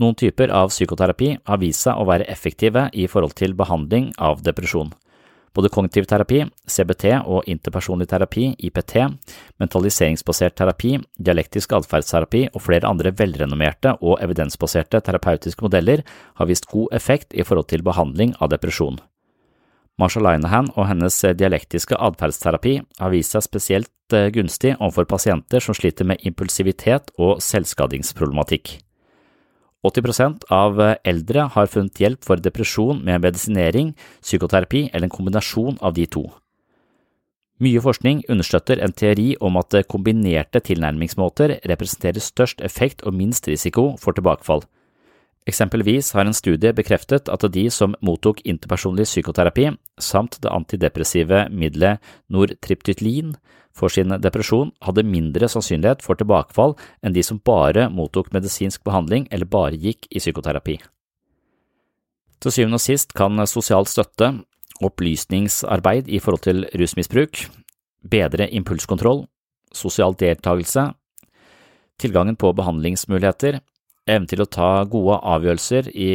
Noen 0.00 0.16
typer 0.18 0.50
av 0.50 0.72
psykoterapi 0.72 1.34
har 1.46 1.60
vist 1.62 1.84
seg 1.84 1.98
å 1.98 2.06
være 2.08 2.26
effektive 2.30 2.88
i 2.92 3.06
forhold 3.10 3.36
til 3.38 3.54
behandling 3.58 4.12
av 4.18 4.40
depresjon. 4.46 4.90
Både 5.54 5.70
kognitiv 5.70 6.08
terapi, 6.10 6.40
CBT 6.66 7.04
og 7.30 7.46
interpersonlig 7.50 8.08
terapi, 8.10 8.48
IPT, 8.58 8.94
mentaliseringsbasert 9.62 10.56
terapi, 10.58 10.96
dialektisk 11.14 11.76
atferdsterapi 11.78 12.48
og 12.50 12.62
flere 12.64 12.90
andre 12.90 13.14
velrenommerte 13.14 13.94
og 14.00 14.18
evidensbaserte 14.24 14.98
terapeutiske 15.06 15.62
modeller 15.62 16.02
har 16.40 16.50
vist 16.50 16.66
god 16.72 16.96
effekt 16.98 17.34
i 17.38 17.46
forhold 17.46 17.70
til 17.70 17.86
behandling 17.86 18.34
av 18.42 18.50
depresjon. 18.50 18.98
Marsha 19.94 20.18
Linehan 20.18 20.72
og 20.74 20.88
hennes 20.90 21.20
dialektiske 21.38 21.94
atferdsterapi 22.02 22.80
har 22.98 23.12
vist 23.14 23.36
seg 23.36 23.44
spesielt 23.46 24.16
eh, 24.16 24.32
gunstig 24.34 24.74
overfor 24.80 25.06
pasienter 25.06 25.62
som 25.62 25.76
sliter 25.78 26.08
med 26.10 26.26
impulsivitet 26.26 27.14
og 27.14 27.38
selvskadingsproblematikk. 27.46 28.80
80% 29.84 30.46
av 30.54 30.80
eldre 31.04 31.48
har 31.54 31.68
funnet 31.68 32.00
hjelp 32.00 32.24
for 32.24 32.40
depresjon 32.40 33.02
med 33.04 33.20
medisinering, 33.24 33.92
psykoterapi 34.24 34.88
eller 34.92 35.08
en 35.08 35.12
kombinasjon 35.12 35.76
av 35.80 35.94
de 35.98 36.06
to. 36.08 36.24
Mye 37.62 37.80
forskning 37.80 38.24
understøtter 38.32 38.80
en 38.82 38.92
teori 38.96 39.34
om 39.44 39.60
at 39.60 39.76
kombinerte 39.86 40.58
tilnærmingsmåter 40.64 41.60
representerer 41.70 42.24
størst 42.24 42.64
effekt 42.66 43.04
og 43.06 43.14
minst 43.14 43.46
risiko 43.46 43.92
for 44.00 44.16
tilbakefall. 44.16 44.64
Eksempelvis 45.44 46.14
har 46.16 46.24
en 46.24 46.36
studie 46.36 46.72
bekreftet 46.72 47.28
at 47.28 47.42
de 47.52 47.66
som 47.72 47.92
mottok 48.00 48.40
interpersonlig 48.48 49.04
psykoterapi 49.04 49.66
samt 50.00 50.38
det 50.40 50.48
antidepressive 50.48 51.48
middelet 51.52 52.00
nortriptytlin 52.32 53.34
for 53.76 53.92
sin 53.92 54.14
depresjon 54.24 54.70
hadde 54.86 55.04
mindre 55.04 55.50
sannsynlighet 55.50 56.00
for 56.06 56.16
tilbakefall 56.16 56.76
enn 57.04 57.12
de 57.12 57.24
som 57.26 57.42
bare 57.44 57.90
mottok 57.92 58.30
medisinsk 58.32 58.86
behandling 58.86 59.26
eller 59.30 59.50
bare 59.50 59.76
gikk 59.76 60.08
i 60.08 60.22
psykoterapi. 60.22 60.78
Til 62.40 62.54
syvende 62.54 62.80
og 62.80 62.84
sist 62.84 63.12
kan 63.16 63.40
sosial 63.48 63.84
støtte, 63.88 64.30
opplysningsarbeid 64.84 66.08
i 66.08 66.20
forhold 66.22 66.44
til 66.46 66.64
rusmisbruk, 66.72 67.44
bedre 68.00 68.48
impulskontroll, 68.48 69.26
sosial 69.74 70.16
deltakelse, 70.16 70.88
tilgangen 72.00 72.36
på 72.36 72.52
behandlingsmuligheter, 72.56 73.60
evnen 74.04 74.28
til 74.28 74.42
å 74.44 74.48
ta 74.50 74.84
gode 74.88 75.16
avgjørelser 75.24 75.88
i 75.96 76.12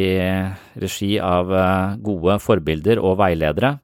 regi 0.78 1.16
av 1.22 1.50
eh, 1.50 1.96
gode 2.06 2.38
forbilder 2.42 3.02
og 3.02 3.18
veiledere, 3.20 3.78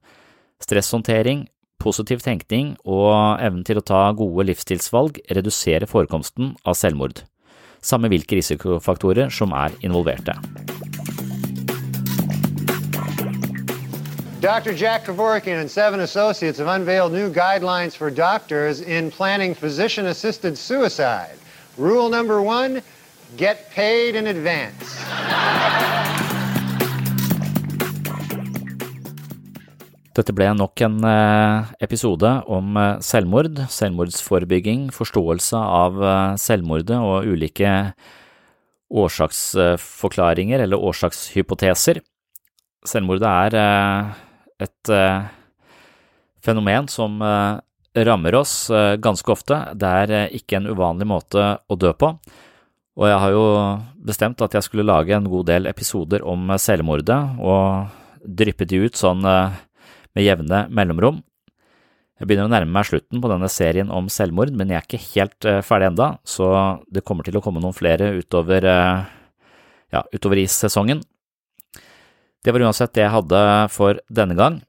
stresshåndtering, 0.63 1.47
positiv 1.83 2.23
tenkning 2.25 2.75
og 2.87 3.43
evnen 3.43 3.65
til 3.67 3.81
å 3.81 3.87
ta 3.87 4.07
gode 4.17 4.47
livsstilsvalg 4.49 5.19
reduserer 5.37 5.91
forekomsten 5.91 6.55
av 6.65 6.79
selvmord, 6.79 7.25
samme 7.83 8.11
hvilke 8.13 8.39
risikofaktorer 8.39 9.31
som 9.31 9.55
er 9.55 9.75
involverte. 9.83 10.39
Dr. 14.47 14.77
Jack 14.79 15.07
Kevorkian 15.07 15.59
and 15.59 15.71
seven 15.71 16.01
associates 16.01 16.59
have 16.59 16.69
unveiled 16.69 17.13
new 17.13 17.29
guidelines 17.29 17.97
for 17.97 18.11
doctors 18.11 18.81
in 18.81 19.11
planning 19.11 19.55
physician 19.55 20.07
assisted 20.07 20.57
suicide. 20.57 21.35
Rule 21.77 22.09
number 22.09 22.41
one 22.41 22.81
get 23.37 23.71
paid 23.75 24.15
in 24.15 24.27
advance. 24.27 24.97
Dette 30.17 30.33
ble 30.33 30.47
nok 30.57 30.81
en 30.87 31.03
eh, 31.05 31.73
episode 31.85 32.29
om 32.49 32.77
eh, 32.81 32.95
selvmord, 33.05 33.59
selvmordsforebygging, 33.69 34.87
forståelse 34.97 35.61
av 35.61 35.99
eh, 36.01 36.37
selvmordet 36.41 36.97
og 36.97 37.29
ulike 37.29 37.73
årsaksforklaringer 38.97 40.65
eller 40.65 40.81
årsakshypoteser. 40.89 42.01
Selvmordet 42.87 43.29
er 43.29 43.57
et 44.63 44.91
fenomen 46.47 46.87
som 46.87 47.17
rammer 47.19 48.37
oss 48.39 48.53
ganske 49.03 49.33
ofte. 49.35 49.59
Det 49.75 49.91
er 50.05 50.37
ikke 50.39 50.61
en 50.61 50.71
uvanlig 50.71 51.09
måte 51.11 51.49
å 51.67 51.79
dø 51.83 51.91
på. 51.99 52.13
Og 52.97 53.11
jeg 53.11 53.21
har 53.21 53.33
jo 53.35 53.45
bestemt 54.09 54.41
at 54.41 54.55
jeg 54.57 54.65
skulle 54.65 54.87
lage 54.87 55.13
en 55.13 55.29
god 55.29 55.47
del 55.51 55.69
episoder 55.69 56.25
om 56.25 56.49
selvmordet, 56.57 57.19
og 57.45 57.93
dryppet 58.25 58.71
de 58.73 58.81
ut 58.87 58.97
sånn 58.97 59.21
med 59.21 60.25
jevne 60.25 60.65
mellomrom. 60.73 61.21
Jeg 62.17 62.31
begynner 62.31 62.49
å 62.49 62.53
nærme 62.55 62.73
meg 62.73 62.87
slutten 62.89 63.21
på 63.21 63.29
denne 63.29 63.51
serien 63.53 63.91
om 63.93 64.09
selvmord, 64.09 64.55
men 64.57 64.73
jeg 64.73 64.79
er 64.79 64.87
ikke 64.87 65.09
helt 65.11 65.49
ferdig 65.69 65.91
enda, 65.91 66.07
så 66.25 66.49
det 66.89 67.05
kommer 67.05 67.27
til 67.27 67.37
å 67.37 67.43
komme 67.45 67.61
noen 67.61 67.77
flere 67.77 68.15
utover, 68.17 68.65
ja, 68.65 70.01
utover 70.17 70.41
i 70.41 70.47
sesongen. 70.49 71.05
Det 72.41 72.55
var 72.55 72.65
uansett 72.65 72.95
det 72.97 73.05
jeg 73.05 73.13
hadde 73.13 73.43
for 73.75 74.01
denne 74.09 74.39
gang. 74.39 74.63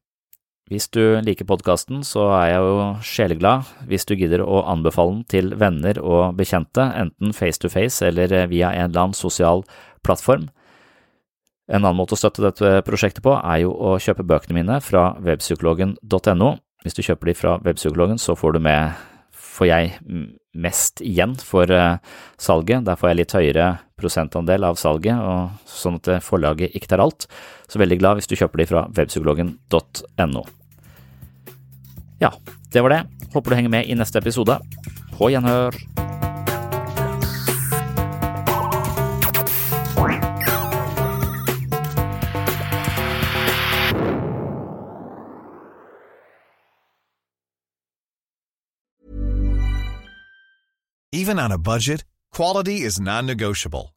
Hvis 0.67 0.89
du 0.91 0.99
liker 1.23 1.47
podkasten, 1.47 2.01
så 2.03 2.25
er 2.35 2.49
jeg 2.51 2.63
jo 2.65 2.87
sjeleglad 3.07 3.69
hvis 3.87 4.03
du 4.07 4.17
gidder 4.19 4.43
å 4.43 4.65
anbefale 4.67 5.13
den 5.15 5.27
til 5.31 5.53
venner 5.55 5.99
og 6.03 6.35
bekjente, 6.35 6.83
enten 6.91 7.31
face 7.35 7.61
to 7.63 7.71
face 7.71 8.03
eller 8.03 8.33
via 8.51 8.73
en 8.75 8.89
eller 8.89 9.05
annen 9.05 9.15
sosial 9.15 9.63
plattform. 10.03 10.49
En 11.71 11.83
annen 11.83 11.99
måte 11.99 12.15
å 12.15 12.19
støtte 12.19 12.43
dette 12.43 12.81
prosjektet 12.87 13.23
på 13.23 13.37
er 13.37 13.61
jo 13.63 13.71
å 13.71 13.95
kjøpe 13.99 14.27
bøkene 14.27 14.59
mine 14.59 14.81
fra 14.83 15.13
webpsykologen.no. 15.23 16.51
Hvis 16.83 16.99
du 16.99 17.03
kjøper 17.03 17.31
de 17.31 17.37
fra 17.39 17.55
webpsykologen, 17.63 18.19
så 18.19 18.35
får 18.39 18.55
du 18.57 18.61
med, 18.67 18.99
får 19.31 19.71
jeg 19.71 19.95
mest 20.51 21.03
igjen 21.03 21.35
for 21.39 21.71
salget. 22.39 22.83
Der 22.87 22.99
får 22.99 23.13
jeg 23.13 23.21
litt 23.21 23.37
høyere 23.39 23.71
prosentandel 23.99 24.67
av 24.67 24.79
salget, 24.79 25.15
og 25.15 25.63
sånn 25.67 25.99
at 25.99 26.11
forlaget 26.27 26.75
ikke 26.75 26.91
tar 26.91 27.03
alt. 27.07 27.27
Så 27.71 27.79
veldig 27.79 27.99
glad 28.03 28.19
hvis 28.19 28.31
du 28.31 28.35
kjøper 28.35 28.63
de 28.63 28.71
fra 28.71 28.87
webpsykologen.no. 28.91 30.47
Ja, 32.19 32.33
det 32.71 32.81
var 32.81 32.89
det. 32.89 33.03
Håper 33.33 33.49
du 33.49 33.55
henger 33.55 33.69
med 33.69 33.85
i 33.85 33.95
neste 33.95 34.19
episode. 34.19 34.59
På 35.17 35.29
gjenhør. 35.29 35.75
Even 51.13 51.39
on 51.39 51.51
a 51.51 51.57
budget, 51.57 52.03
quality 52.31 52.85
is 52.85 52.99
non-negotiable. 52.99 53.96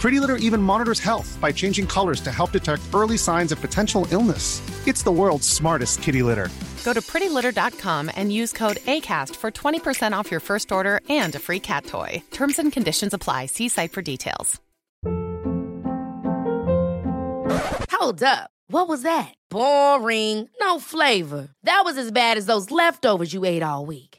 Pretty 0.00 0.20
Litter 0.20 0.36
even 0.36 0.62
monitors 0.62 1.00
health 1.00 1.36
by 1.40 1.50
changing 1.50 1.86
colors 1.86 2.20
to 2.20 2.30
help 2.30 2.52
detect 2.52 2.82
early 2.94 3.18
signs 3.18 3.50
of 3.52 3.60
potential 3.60 4.06
illness. 4.12 4.62
It's 4.86 5.02
the 5.02 5.10
world's 5.10 5.48
smartest 5.48 6.02
kitty 6.02 6.22
litter. 6.22 6.48
Go 6.84 6.92
to 6.92 7.00
prettylitter.com 7.00 8.10
and 8.14 8.32
use 8.32 8.52
code 8.52 8.76
ACAST 8.76 9.36
for 9.36 9.50
20% 9.50 10.12
off 10.12 10.30
your 10.30 10.40
first 10.40 10.70
order 10.72 11.00
and 11.08 11.34
a 11.34 11.38
free 11.38 11.60
cat 11.60 11.84
toy. 11.84 12.22
Terms 12.30 12.58
and 12.58 12.72
conditions 12.72 13.12
apply. 13.12 13.46
See 13.46 13.68
site 13.68 13.92
for 13.92 14.02
details. 14.02 14.60
Hold 17.90 18.22
up. 18.22 18.50
What 18.68 18.86
was 18.86 19.02
that? 19.02 19.34
Boring. 19.50 20.48
No 20.60 20.78
flavor. 20.78 21.48
That 21.64 21.82
was 21.84 21.98
as 21.98 22.12
bad 22.12 22.36
as 22.36 22.46
those 22.46 22.70
leftovers 22.70 23.34
you 23.34 23.44
ate 23.44 23.62
all 23.62 23.84
week. 23.86 24.07